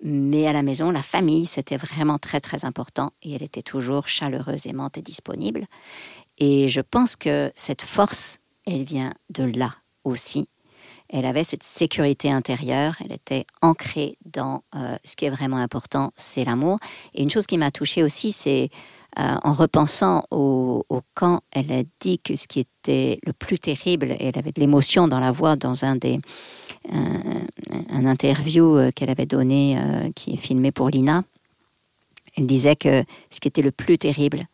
Mais 0.00 0.46
à 0.46 0.52
la 0.52 0.62
maison, 0.62 0.92
la 0.92 1.02
famille, 1.02 1.46
c'était 1.46 1.76
vraiment 1.76 2.18
très, 2.18 2.38
très 2.38 2.64
important. 2.64 3.10
Et 3.22 3.34
elle 3.34 3.42
était 3.42 3.62
toujours 3.62 4.06
chaleureuse, 4.06 4.66
aimante 4.68 4.96
et 4.96 5.02
disponible. 5.02 5.66
Et 6.38 6.68
je 6.68 6.80
pense 6.80 7.16
que 7.16 7.50
cette 7.56 7.82
force, 7.82 8.38
elle 8.64 8.84
vient 8.84 9.12
de 9.30 9.42
là 9.42 9.74
aussi. 10.04 10.48
Elle 11.10 11.24
avait 11.24 11.44
cette 11.44 11.62
sécurité 11.62 12.30
intérieure, 12.30 12.96
elle 13.02 13.12
était 13.12 13.46
ancrée 13.62 14.18
dans 14.26 14.62
euh, 14.74 14.96
ce 15.04 15.16
qui 15.16 15.24
est 15.24 15.30
vraiment 15.30 15.56
important, 15.56 16.12
c'est 16.16 16.44
l'amour. 16.44 16.78
Et 17.14 17.22
une 17.22 17.30
chose 17.30 17.46
qui 17.46 17.56
m'a 17.56 17.70
touchée 17.70 18.02
aussi, 18.02 18.30
c'est 18.30 18.70
euh, 19.18 19.36
en 19.42 19.52
repensant 19.52 20.22
au, 20.30 20.84
camp, 21.14 21.40
elle 21.50 21.72
a 21.72 21.82
dit 21.98 22.20
que 22.20 22.36
ce 22.36 22.46
qui 22.46 22.60
était 22.60 23.18
le 23.26 23.32
plus 23.32 23.58
terrible, 23.58 24.12
et 24.12 24.26
elle 24.26 24.38
avait 24.38 24.52
de 24.52 24.60
l'émotion 24.60 25.08
dans 25.08 25.18
la 25.18 25.32
voix 25.32 25.56
dans 25.56 25.84
un 25.84 25.96
des 25.96 26.20
un, 26.92 28.04
interview 28.04 28.76
euh, 28.76 28.90
qu'elle 28.92 29.10
avait 29.10 29.26
donné, 29.26 29.76
euh, 29.78 30.10
qui 30.14 30.34
est 30.34 30.36
filmé 30.36 30.70
pour 30.70 30.88
Lina. 30.88 31.24
Elle 32.36 32.46
disait 32.46 32.76
que 32.76 33.02
ce 33.30 33.40
qui 33.40 33.48
était 33.48 33.62
le 33.62 33.72
plus 33.72 33.98
terrible, 33.98 34.44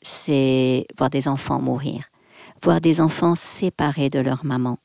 c'est 0.00 0.86
voir 0.96 1.10
des 1.10 1.28
enfants 1.28 1.60
mourir, 1.60 2.04
voir 2.62 2.80
des 2.80 3.02
enfants 3.02 3.34
séparés 3.34 4.08
de 4.08 4.20
leur 4.20 4.44
maman 4.44 4.78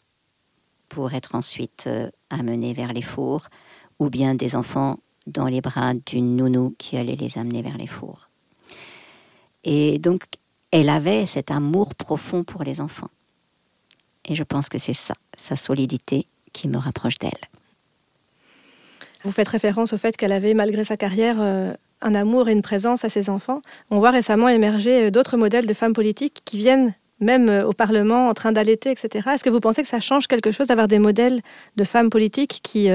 pour 0.90 1.14
être 1.14 1.36
ensuite 1.36 1.90
amenés 2.30 2.74
vers 2.74 2.94
les 2.94 3.02
fours, 3.02 3.48
ou 4.00 4.10
bien 4.10 4.36
des 4.36 4.56
enfants 4.56 4.98
dans 5.28 5.48
les 5.48 5.62
bras 5.62 5.94
d'une 5.94 6.36
nounou 6.36 6.76
qui 6.78 6.98
allait 6.98 7.16
les 7.16 7.38
amener 7.38 7.62
vers 7.62 7.78
les 7.78 7.88
fours. 7.88 8.30
Et 9.64 10.00
donc, 10.00 10.24
elle 10.72 10.90
avait 10.90 11.26
cet 11.26 11.52
amour 11.52 11.96
profond 11.96 12.44
pour 12.44 12.64
les 12.64 12.82
enfants. 12.82 13.10
Et 14.26 14.36
je 14.36 14.44
pense 14.44 14.70
que 14.70 14.78
c'est 14.78 14.94
ça, 14.94 15.16
sa 15.38 15.56
solidité, 15.56 16.28
qui 16.54 16.68
me 16.68 16.78
rapproche 16.78 17.18
d'elle. 17.20 17.32
Vous 19.24 19.32
faites 19.32 19.48
référence 19.48 19.94
au 19.94 19.98
fait 19.98 20.16
qu'elle 20.16 20.32
avait, 20.32 20.54
malgré 20.54 20.84
sa 20.84 20.98
carrière, 20.98 21.38
euh, 21.40 21.74
un 22.02 22.16
amour 22.16 22.48
et 22.48 22.54
une 22.54 22.62
présence 22.62 23.04
à 23.04 23.10
ses 23.10 23.30
enfants. 23.30 23.62
On 23.90 24.00
voit 24.00 24.12
récemment 24.12 24.48
émerger 24.48 25.06
euh, 25.06 25.12
d'autres 25.12 25.38
modèles 25.38 25.68
de 25.68 25.74
femmes 25.74 25.94
politiques 25.94 26.42
qui 26.46 26.58
viennent 26.58 26.94
même 27.20 27.50
euh, 27.50 27.66
au 27.66 27.74
Parlement 27.74 28.28
en 28.28 28.34
train 28.34 28.52
d'allaiter, 28.52 28.92
etc. 28.92 29.30
Est-ce 29.34 29.44
que 29.44 29.50
vous 29.50 29.60
pensez 29.60 29.82
que 29.82 29.88
ça 29.88 30.00
change 30.00 30.28
quelque 30.28 30.52
chose 30.52 30.68
d'avoir 30.68 30.88
des 30.88 31.00
modèles 31.00 31.42
de 31.76 31.84
femmes 31.84 32.10
politiques 32.10 32.60
qui, 32.64 32.90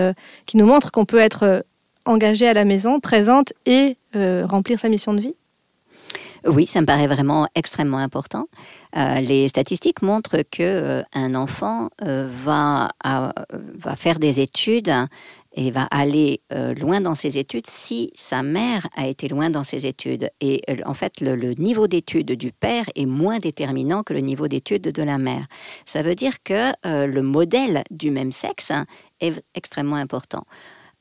qui 0.47 0.57
nous 0.57 0.67
montrent 0.67 0.91
qu'on 0.91 1.05
peut 1.05 1.19
être 1.19 1.65
engagée 2.05 2.49
à 2.49 2.55
la 2.55 2.65
maison, 2.65 3.01
présente 3.01 3.53
et 3.67 3.97
remplir 4.15 4.79
sa 4.79 4.89
mission 4.89 5.15
de 5.15 5.21
vie? 5.21 5.35
Oui, 6.47 6.67
ça 6.67 6.81
me 6.81 6.87
paraît 6.87 7.07
vraiment 7.07 7.49
extrêmement 7.55 7.99
important. 7.99 8.47
Euh, 8.97 9.21
les 9.21 9.49
statistiques 9.49 10.03
montrent 10.03 10.43
que 10.51 10.63
euh, 10.63 11.03
un 11.15 11.35
enfant 11.35 11.89
euh, 12.03 12.29
va, 12.45 12.89
va 13.03 13.97
faire 13.97 14.19
des 14.19 14.41
études 14.41 14.93
et 15.57 15.71
va 15.71 15.85
aller 15.85 16.41
loin 16.77 17.01
dans 17.01 17.15
ses 17.15 17.39
études 17.39 17.69
si 17.69 18.11
sa 18.17 18.43
mère 18.43 18.89
a 18.97 19.07
été 19.07 19.29
loin 19.29 19.51
dans 19.51 19.63
ses 19.63 19.87
études. 19.87 20.29
Et 20.41 20.61
en 20.85 20.95
fait, 20.95 21.21
le, 21.21 21.55
niveau 21.55 21.87
d'études 21.87 22.33
du 22.33 22.51
père 22.51 22.87
est 22.97 23.07
moins 23.07 23.39
déterminant 23.39 24.03
que 24.03 24.13
le 24.13 24.19
niveau 24.19 24.49
d'études 24.49 24.83
de 24.91 25.03
la 25.05 25.17
mère. 25.17 25.47
Ça 25.87 26.03
veut 26.03 26.17
dire 26.17 26.43
que 26.43 26.73
le 26.85 27.21
modèle 27.23 27.85
du 27.93 28.11
même 28.11 28.33
sexe 28.33 28.73
est 29.21 29.45
extrêmement 29.55 29.95
important. 29.95 30.45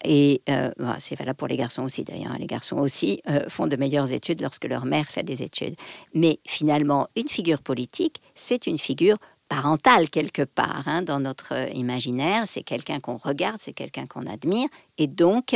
Et 0.03 0.41
euh, 0.49 0.71
bah, 0.77 0.95
c'est 0.99 1.15
valable 1.15 1.37
pour 1.37 1.47
les 1.47 1.57
garçons 1.57 1.83
aussi 1.83 2.03
d'ailleurs. 2.03 2.37
Les 2.39 2.47
garçons 2.47 2.77
aussi 2.77 3.21
euh, 3.29 3.47
font 3.49 3.67
de 3.67 3.75
meilleures 3.75 4.11
études 4.11 4.41
lorsque 4.41 4.65
leur 4.65 4.85
mère 4.85 5.05
fait 5.05 5.23
des 5.23 5.43
études. 5.43 5.75
Mais 6.13 6.39
finalement, 6.45 7.07
une 7.15 7.27
figure 7.27 7.61
politique, 7.61 8.21
c'est 8.35 8.67
une 8.67 8.77
figure 8.77 9.17
parentale 9.49 10.09
quelque 10.09 10.43
part 10.43 10.83
hein, 10.87 11.01
dans 11.03 11.19
notre 11.19 11.53
imaginaire. 11.75 12.43
C'est 12.45 12.63
quelqu'un 12.63 12.99
qu'on 12.99 13.17
regarde, 13.17 13.57
c'est 13.59 13.73
quelqu'un 13.73 14.07
qu'on 14.07 14.25
admire. 14.25 14.67
Et 14.97 15.07
donc, 15.07 15.55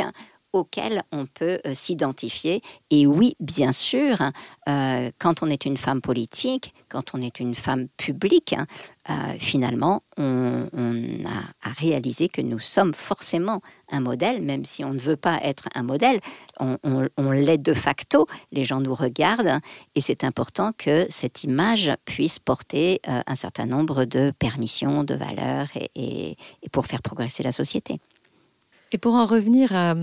auquel 0.58 1.02
on 1.12 1.26
peut 1.26 1.60
euh, 1.66 1.74
s'identifier. 1.74 2.62
Et 2.90 3.06
oui, 3.06 3.34
bien 3.40 3.72
sûr, 3.72 4.20
euh, 4.68 5.10
quand 5.18 5.42
on 5.42 5.48
est 5.48 5.64
une 5.64 5.76
femme 5.76 6.00
politique, 6.00 6.74
quand 6.88 7.14
on 7.14 7.22
est 7.22 7.40
une 7.40 7.54
femme 7.54 7.88
publique, 7.96 8.54
hein, 8.54 8.66
euh, 9.10 9.14
finalement, 9.38 10.02
on, 10.16 10.66
a, 11.26 11.70
réalisé 11.78 12.28
que 12.28 12.40
nous 12.40 12.58
sommes 12.58 12.92
forcément 12.92 13.60
un 13.90 14.00
modèle, 14.00 14.42
même 14.42 14.64
si 14.64 14.84
on 14.84 14.92
ne 14.92 14.98
veut 14.98 15.16
pas 15.16 15.38
être 15.42 15.68
un 15.74 15.82
modèle, 15.82 16.20
on, 16.58 17.30
l'est 17.30 17.58
de 17.58 17.72
facto, 17.72 18.26
les 18.52 18.64
gens 18.64 18.80
nous 18.80 18.94
regardent, 18.94 19.60
et 19.94 20.00
c'est 20.00 20.24
important 20.24 20.72
que 20.76 21.06
cette 21.08 21.44
image 21.44 21.90
puisse 22.04 22.38
porter 22.38 23.00
un 23.06 23.34
certain 23.34 23.66
nombre 23.66 24.04
de 24.04 24.32
permissions, 24.38 25.04
de 25.04 25.14
valeurs, 25.14 25.68
et 25.94 26.36
pour 26.72 26.86
faire 26.86 27.02
progresser 27.02 27.42
la 27.42 27.52
société. 27.52 28.00
Et 28.92 28.98
pour 28.98 29.14
en 29.14 29.26
revenir 29.26 29.74
à, 29.74 29.94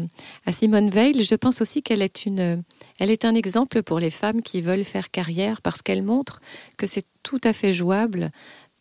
Simone 0.52 0.90
Veil, 0.90 1.24
je 1.24 1.36
pense 1.36 1.62
aussi 1.62 1.82
qu'elle 1.82 2.02
est 2.02 2.26
une, 2.26 2.64
elle 3.00 3.10
est 3.10 3.26
un 3.26 3.34
exemple 3.34 3.82
pour 3.82 4.00
les 4.00 4.12
femmes 4.12 4.42
qui 4.42 4.62
veulent 4.62 4.84
faire 4.84 5.10
carrière 5.10 5.62
parce 5.62 5.82
qu'elle 5.82 6.04
montre 6.04 6.40
que 6.78 6.86
c'est 6.86 7.06
tout 7.24 7.42
à 7.44 7.54
fait 7.54 7.74
jouable 7.74 8.32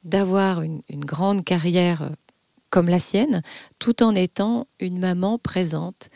d'avoir 0.05 0.61
une, 0.63 0.83
grande 0.91 1.45
carrière 1.45 2.11
comme 2.69 2.89
la 2.89 2.99
sienne, 2.99 3.43
tout 3.79 4.03
en 4.03 4.15
étant 4.15 4.67
une 4.81 4.99
maman 4.99 5.39
présente. 5.39 6.11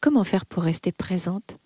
comment 0.00 0.24
faire 0.24 0.46
pour 0.46 0.62
rester 0.62 0.92
présente? 0.92 1.56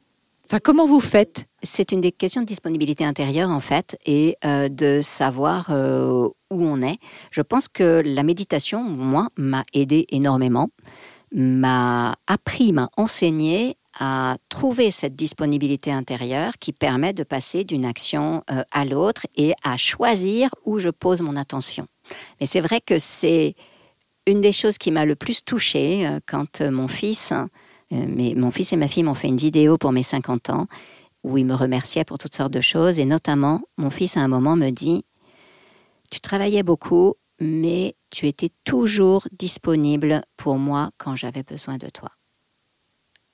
Enfin, 0.47 0.59
comment 0.59 0.87
vous 0.87 0.99
faites? 0.99 1.47
C'est 1.63 1.93
une 1.93 2.01
des 2.01 2.11
questions 2.11 2.41
de 2.41 2.47
disponibilité 2.47 3.05
intérieure 3.05 3.51
en 3.51 3.61
fait 3.61 3.97
et 4.05 4.37
euh, 4.45 4.69
de 4.69 5.01
savoir 5.01 5.69
euh, 5.71 6.27
où 6.51 6.65
on 6.65 6.83
est. 6.83 6.99
Je 7.31 7.43
pense 7.43 7.69
que 7.69 8.03
la 8.05 8.25
méditation, 8.25 8.83
moi, 8.83 9.29
m'a 9.37 9.63
aidé 9.75 10.07
énormément 10.09 10.71
m'a 11.33 12.17
appris, 12.27 12.73
m'a 12.73 12.91
enseigné 12.97 13.77
à 13.99 14.37
trouver 14.49 14.91
cette 14.91 15.17
disponibilité 15.17 15.93
intérieure 15.93 16.55
qui 16.59 16.73
permet 16.73 17.13
de 17.13 17.25
passer 17.25 17.65
d'une 17.65 17.85
action 17.85 18.45
euh, 18.51 18.63
à 18.71 18.85
l'autre 18.85 19.27
et 19.37 19.53
à 19.65 19.77
choisir 19.77 20.51
où 20.65 20.79
je 20.79 20.89
pose 20.89 21.23
mon 21.23 21.37
attention. 21.37 21.87
Mais 22.41 22.47
c'est 22.47 22.61
vrai 22.61 22.81
que 22.81 22.99
c'est 22.99 23.55
une 24.27 24.41
des 24.41 24.53
choses 24.53 24.79
qui 24.79 24.91
m'a 24.91 25.05
le 25.05 25.17
plus 25.17 25.45
touchée 25.45 26.07
euh, 26.07 26.21
quand 26.27 26.61
euh, 26.61 26.71
mon 26.71 26.89
fils, 26.89 27.33
mais 27.91 28.35
mon 28.37 28.53
fils 28.53 28.73
et 28.73 28.77
ma 28.77 28.87
fille 28.87 29.03
m'ont 29.03 29.15
fait 29.15 29.27
une 29.27 29.37
vidéo 29.37 29.77
pour 29.77 29.91
mes 29.91 30.05
50 30.05 30.51
ans 30.51 30.67
où 31.25 31.37
ils 31.37 31.45
me 31.45 31.55
remerciaient 31.55 32.05
pour 32.05 32.19
toutes 32.19 32.37
sortes 32.37 32.53
de 32.53 32.61
choses 32.61 33.01
et 33.01 33.05
notamment 33.05 33.63
mon 33.79 33.91
fils 33.91 34.17
à 34.17 34.21
un 34.21 34.29
moment 34.29 34.55
me 34.55 34.71
dit 34.71 35.05
tu 36.13 36.21
travaillais 36.21 36.63
beaucoup 36.63 37.15
mais 37.41 37.97
tu 38.11 38.27
étais 38.27 38.51
toujours 38.65 39.27
disponible 39.33 40.23
pour 40.37 40.59
moi 40.59 40.91
quand 40.99 41.17
j'avais 41.17 41.43
besoin 41.43 41.79
de 41.79 41.89
toi. 41.89 42.11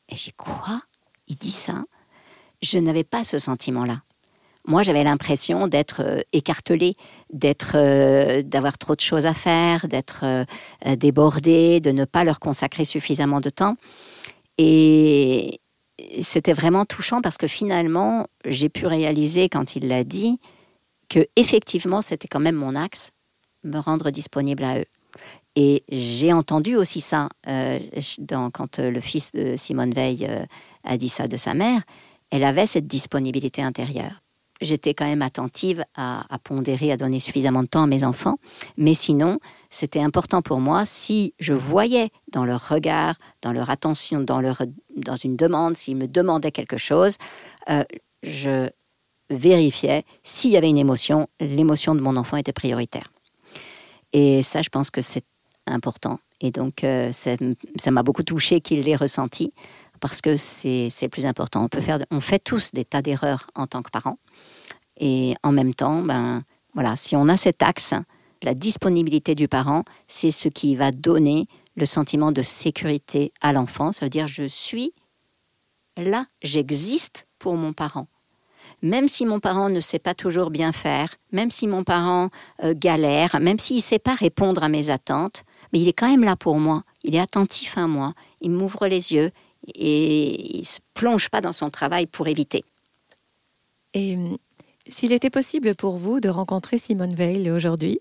Et 0.08 0.16
j'ai 0.16 0.32
quoi? 0.32 0.80
Il 1.26 1.36
dit 1.36 1.50
ça? 1.50 1.84
Je 2.62 2.78
n'avais 2.78 3.04
pas 3.04 3.24
ce 3.24 3.38
sentiment-là. 3.38 4.02
Moi, 4.68 4.82
j'avais 4.82 5.04
l'impression 5.04 5.68
d'être 5.68 6.02
euh, 6.02 6.20
écartelée, 6.32 6.96
d'être, 7.32 7.72
euh, 7.76 8.42
d'avoir 8.42 8.78
trop 8.78 8.96
de 8.96 9.00
choses 9.00 9.26
à 9.26 9.34
faire, 9.34 9.86
d'être 9.86 10.24
euh, 10.24 10.44
débordée, 10.96 11.80
de 11.80 11.92
ne 11.92 12.04
pas 12.04 12.24
leur 12.24 12.40
consacrer 12.40 12.84
suffisamment 12.84 13.40
de 13.40 13.48
temps. 13.48 13.76
Et 14.58 15.60
c'était 16.20 16.52
vraiment 16.52 16.84
touchant 16.84 17.20
parce 17.20 17.36
que 17.36 17.46
finalement, 17.46 18.26
j'ai 18.44 18.68
pu 18.68 18.86
réaliser 18.86 19.48
quand 19.48 19.76
il 19.76 19.86
l'a 19.86 20.02
dit 20.02 20.40
que 21.08 21.26
effectivement, 21.36 22.02
c'était 22.02 22.28
quand 22.28 22.40
même 22.40 22.56
mon 22.56 22.74
axe 22.74 23.12
me 23.66 23.78
rendre 23.78 24.10
disponible 24.10 24.64
à 24.64 24.78
eux. 24.78 24.86
Et 25.56 25.84
j'ai 25.88 26.32
entendu 26.32 26.76
aussi 26.76 27.00
ça 27.00 27.28
euh, 27.48 27.78
quand 28.52 28.78
euh, 28.78 28.90
le 28.90 29.00
fils 29.00 29.32
de 29.32 29.56
Simone 29.56 29.90
Veil 29.90 30.26
euh, 30.28 30.44
a 30.84 30.98
dit 30.98 31.08
ça 31.08 31.26
de 31.26 31.36
sa 31.38 31.54
mère. 31.54 31.82
Elle 32.30 32.44
avait 32.44 32.66
cette 32.66 32.86
disponibilité 32.86 33.62
intérieure. 33.62 34.22
J'étais 34.60 34.94
quand 34.94 35.06
même 35.06 35.22
attentive 35.22 35.84
à, 35.96 36.24
pondérer, 36.42 36.90
à 36.90 36.96
donner 36.96 37.20
suffisamment 37.20 37.62
de 37.62 37.68
temps 37.68 37.82
à 37.82 37.86
mes 37.86 38.04
enfants. 38.04 38.38
Mais 38.78 38.94
sinon, 38.94 39.38
c'était 39.68 40.00
important 40.00 40.40
pour 40.40 40.60
moi 40.60 40.86
si 40.86 41.34
je 41.38 41.52
voyais 41.52 42.08
dans 42.32 42.46
leur 42.46 42.70
regard, 42.70 43.16
dans 43.42 43.52
leur 43.52 43.68
attention, 43.68 44.20
dans, 44.20 44.40
leur, 44.40 44.62
dans 44.96 45.16
une 45.16 45.36
demande, 45.36 45.76
s'ils 45.76 45.98
me 45.98 46.08
demandaient 46.08 46.52
quelque 46.52 46.78
chose, 46.78 47.18
je 48.22 48.70
vérifiais 49.28 50.04
s'il 50.22 50.52
y 50.52 50.56
avait 50.56 50.70
une 50.70 50.78
émotion, 50.78 51.28
l'émotion 51.38 51.94
de 51.94 52.00
mon 52.00 52.16
enfant 52.16 52.38
était 52.38 52.54
prioritaire. 52.54 53.12
Et 54.12 54.42
ça, 54.42 54.62
je 54.62 54.68
pense 54.68 54.90
que 54.90 55.02
c'est 55.02 55.24
important. 55.66 56.20
Et 56.40 56.50
donc, 56.50 56.84
euh, 56.84 57.10
ça 57.12 57.90
m'a 57.90 58.02
beaucoup 58.02 58.22
touché 58.22 58.60
qu'il 58.60 58.80
l'ait 58.84 58.96
ressenti, 58.96 59.52
parce 60.00 60.20
que 60.20 60.36
c'est 60.36 60.90
le 61.02 61.08
plus 61.08 61.26
important. 61.26 61.64
On, 61.64 61.68
peut 61.68 61.80
faire, 61.80 61.98
on 62.10 62.20
fait 62.20 62.38
tous 62.38 62.72
des 62.72 62.84
tas 62.84 63.02
d'erreurs 63.02 63.46
en 63.54 63.66
tant 63.66 63.82
que 63.82 63.90
parents. 63.90 64.18
Et 64.98 65.34
en 65.42 65.52
même 65.52 65.74
temps, 65.74 66.02
ben, 66.02 66.42
voilà, 66.74 66.96
si 66.96 67.16
on 67.16 67.28
a 67.28 67.36
cet 67.36 67.62
axe, 67.62 67.94
la 68.42 68.54
disponibilité 68.54 69.34
du 69.34 69.48
parent, 69.48 69.82
c'est 70.06 70.30
ce 70.30 70.48
qui 70.48 70.76
va 70.76 70.90
donner 70.90 71.48
le 71.74 71.86
sentiment 71.86 72.32
de 72.32 72.42
sécurité 72.42 73.32
à 73.40 73.52
l'enfant. 73.52 73.92
Ça 73.92 74.06
veut 74.06 74.10
dire, 74.10 74.28
je 74.28 74.46
suis 74.46 74.92
là, 75.96 76.26
j'existe 76.42 77.26
pour 77.38 77.56
mon 77.56 77.72
parent 77.72 78.06
même 78.86 79.08
si 79.08 79.26
mon 79.26 79.40
parent 79.40 79.68
ne 79.68 79.80
sait 79.80 79.98
pas 79.98 80.14
toujours 80.14 80.50
bien 80.50 80.72
faire, 80.72 81.14
même 81.32 81.50
si 81.50 81.66
mon 81.66 81.84
parent 81.84 82.30
euh, 82.62 82.74
galère, 82.74 83.38
même 83.40 83.58
s'il 83.58 83.76
ne 83.76 83.82
sait 83.82 83.98
pas 83.98 84.14
répondre 84.14 84.62
à 84.62 84.68
mes 84.68 84.90
attentes, 84.90 85.44
mais 85.72 85.80
il 85.80 85.88
est 85.88 85.92
quand 85.92 86.08
même 86.08 86.24
là 86.24 86.36
pour 86.36 86.58
moi, 86.58 86.82
il 87.04 87.14
est 87.14 87.20
attentif 87.20 87.76
à 87.76 87.86
moi, 87.86 88.14
il 88.40 88.50
m'ouvre 88.50 88.86
les 88.86 89.12
yeux 89.12 89.30
et 89.74 90.56
il 90.56 90.60
ne 90.60 90.64
se 90.64 90.78
plonge 90.94 91.28
pas 91.28 91.40
dans 91.40 91.52
son 91.52 91.70
travail 91.70 92.06
pour 92.06 92.28
éviter. 92.28 92.64
Et 93.94 94.16
euh, 94.16 94.36
s'il 94.88 95.12
était 95.12 95.30
possible 95.30 95.74
pour 95.74 95.96
vous 95.96 96.20
de 96.20 96.28
rencontrer 96.28 96.78
Simone 96.78 97.14
Veil 97.14 97.50
aujourd'hui, 97.50 98.00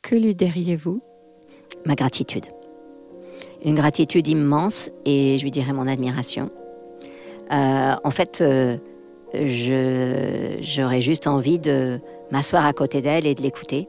que 0.00 0.16
lui 0.16 0.34
diriez-vous? 0.34 1.02
Ma 1.84 1.94
gratitude. 1.94 2.46
Une 3.64 3.74
gratitude 3.74 4.26
immense 4.26 4.90
et 5.04 5.38
je 5.38 5.44
lui 5.44 5.50
dirais 5.50 5.72
mon 5.72 5.86
admiration. 5.86 6.50
Euh, 7.52 7.94
en 8.02 8.10
fait, 8.10 8.42
j'aurais 9.34 11.00
juste 11.00 11.26
envie 11.26 11.58
de 11.58 11.98
m'asseoir 12.30 12.66
à 12.66 12.72
côté 12.72 13.00
d'elle 13.00 13.26
et 13.26 13.34
de 13.34 13.42
l'écouter. 13.42 13.88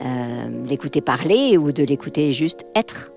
Euh, 0.00 0.66
l'écouter 0.66 1.02
parler 1.02 1.58
ou 1.58 1.72
de 1.72 1.82
l'écouter 1.82 2.32
juste 2.32 2.64
être. 2.74 3.12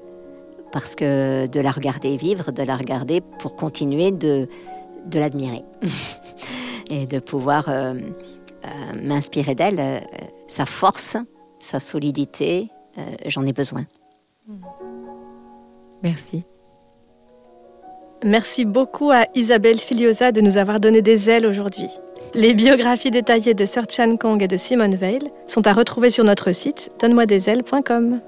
Parce 0.72 0.96
que 0.96 1.48
de 1.48 1.60
la 1.60 1.72
regarder 1.72 2.18
vivre, 2.18 2.52
de 2.52 2.64
la 2.64 2.76
regarder 2.76 3.22
pour 3.40 3.56
continuer 3.56 4.12
de, 4.12 4.48
de 5.06 5.20
l'admirer. 5.20 5.64
et 6.90 7.06
de 7.06 7.20
pouvoir 7.20 7.70
euh, 7.70 7.94
euh, 7.94 8.68
m'inspirer 9.02 9.56
d'elle, 9.56 10.04
sa 10.48 10.66
force, 10.66 11.18
sa 11.60 11.80
solidité, 11.80 12.70
j'en 13.26 13.46
ai 13.46 13.54
besoin. 13.54 13.86
Merci. 16.04 16.46
Merci 18.26 18.64
beaucoup 18.64 19.12
à 19.12 19.26
Isabelle 19.36 19.80
Filiosa 19.80 20.32
de 20.32 20.40
nous 20.40 20.58
avoir 20.58 20.80
donné 20.80 21.02
des 21.02 21.30
ailes 21.30 21.46
aujourd'hui. 21.46 21.88
Les 22.34 22.54
biographies 22.54 23.12
détaillées 23.12 23.54
de 23.54 23.66
Sir 23.66 23.84
Chan 23.90 24.16
Kong 24.18 24.42
et 24.42 24.48
de 24.48 24.56
Simone 24.56 24.96
Veil 24.96 25.20
sont 25.46 25.68
à 25.68 25.74
retrouver 25.74 26.10
sur 26.10 26.24
notre 26.24 26.52
site 26.52 26.90
donne-moi-des-ailes.com. 27.02 28.22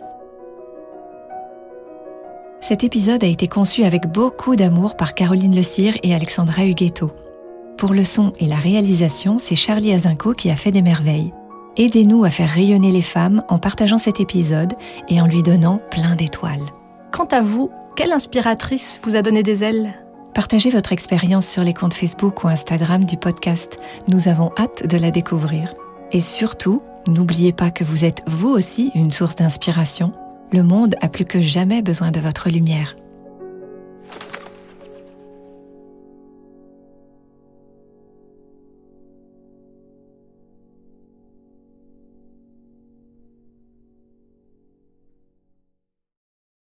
Cet 2.60 2.84
épisode 2.84 3.23
a 3.23 3.27
été 3.27 3.47
conçu 3.47 3.84
avec 3.84 4.08
beaucoup 4.08 4.55
d'amour 4.55 4.97
par 4.97 5.13
Caroline 5.13 5.55
Le 5.55 5.62
Cire 5.62 5.95
et 6.03 6.13
Alexandra 6.13 6.65
Huguetto. 6.65 7.12
Pour 7.77 7.93
le 7.93 8.03
son 8.03 8.34
et 8.39 8.47
la 8.47 8.55
réalisation, 8.55 9.38
c'est 9.39 9.55
Charlie 9.55 9.93
Azinco 9.93 10.34
qui 10.34 10.49
a 10.49 10.55
fait 10.55 10.71
des 10.71 10.81
merveilles. 10.81 11.34
Aidez-nous 11.77 12.23
à 12.23 12.29
faire 12.29 12.49
rayonner 12.49 12.91
les 12.91 13.01
femmes 13.01 13.43
en 13.49 13.58
partageant 13.58 13.97
cet 13.97 14.19
épisode 14.19 14.73
et 15.10 15.21
en 15.21 15.27
lui 15.27 15.43
donnant 15.43 15.79
plein 15.91 16.15
d'étoiles. 16.15 16.65
Quant 17.12 17.27
à 17.31 17.41
vous, 17.41 17.69
quelle 17.95 18.12
inspiratrice 18.12 18.99
vous 19.03 19.15
a 19.15 19.21
donné 19.21 19.41
des 19.41 19.63
ailes? 19.63 19.93
Partagez 20.34 20.69
votre 20.69 20.91
expérience 20.91 21.47
sur 21.47 21.63
les 21.63 21.73
comptes 21.73 21.93
Facebook 21.93 22.43
ou 22.43 22.49
Instagram 22.49 23.05
du 23.05 23.15
podcast. 23.15 23.79
Nous 24.10 24.27
avons 24.27 24.51
hâte 24.58 24.86
de 24.86 24.97
la 24.97 25.12
découvrir. 25.12 25.73
Et 26.12 26.19
surtout, 26.19 26.81
n'oubliez 27.08 27.53
pas 27.53 27.71
que 27.71 27.86
vous 27.86 28.03
êtes 28.03 28.21
vous 28.27 28.49
aussi 28.49 28.91
une 28.95 29.12
source 29.12 29.38
d'inspiration. 29.38 30.12
Le 30.51 30.62
monde 30.62 30.95
a 31.01 31.08
plus 31.08 31.25
que 31.25 31.41
jamais 31.41 31.81
besoin 31.81 32.12
de 32.12 32.19
votre 32.19 32.49
lumière. 32.49 32.95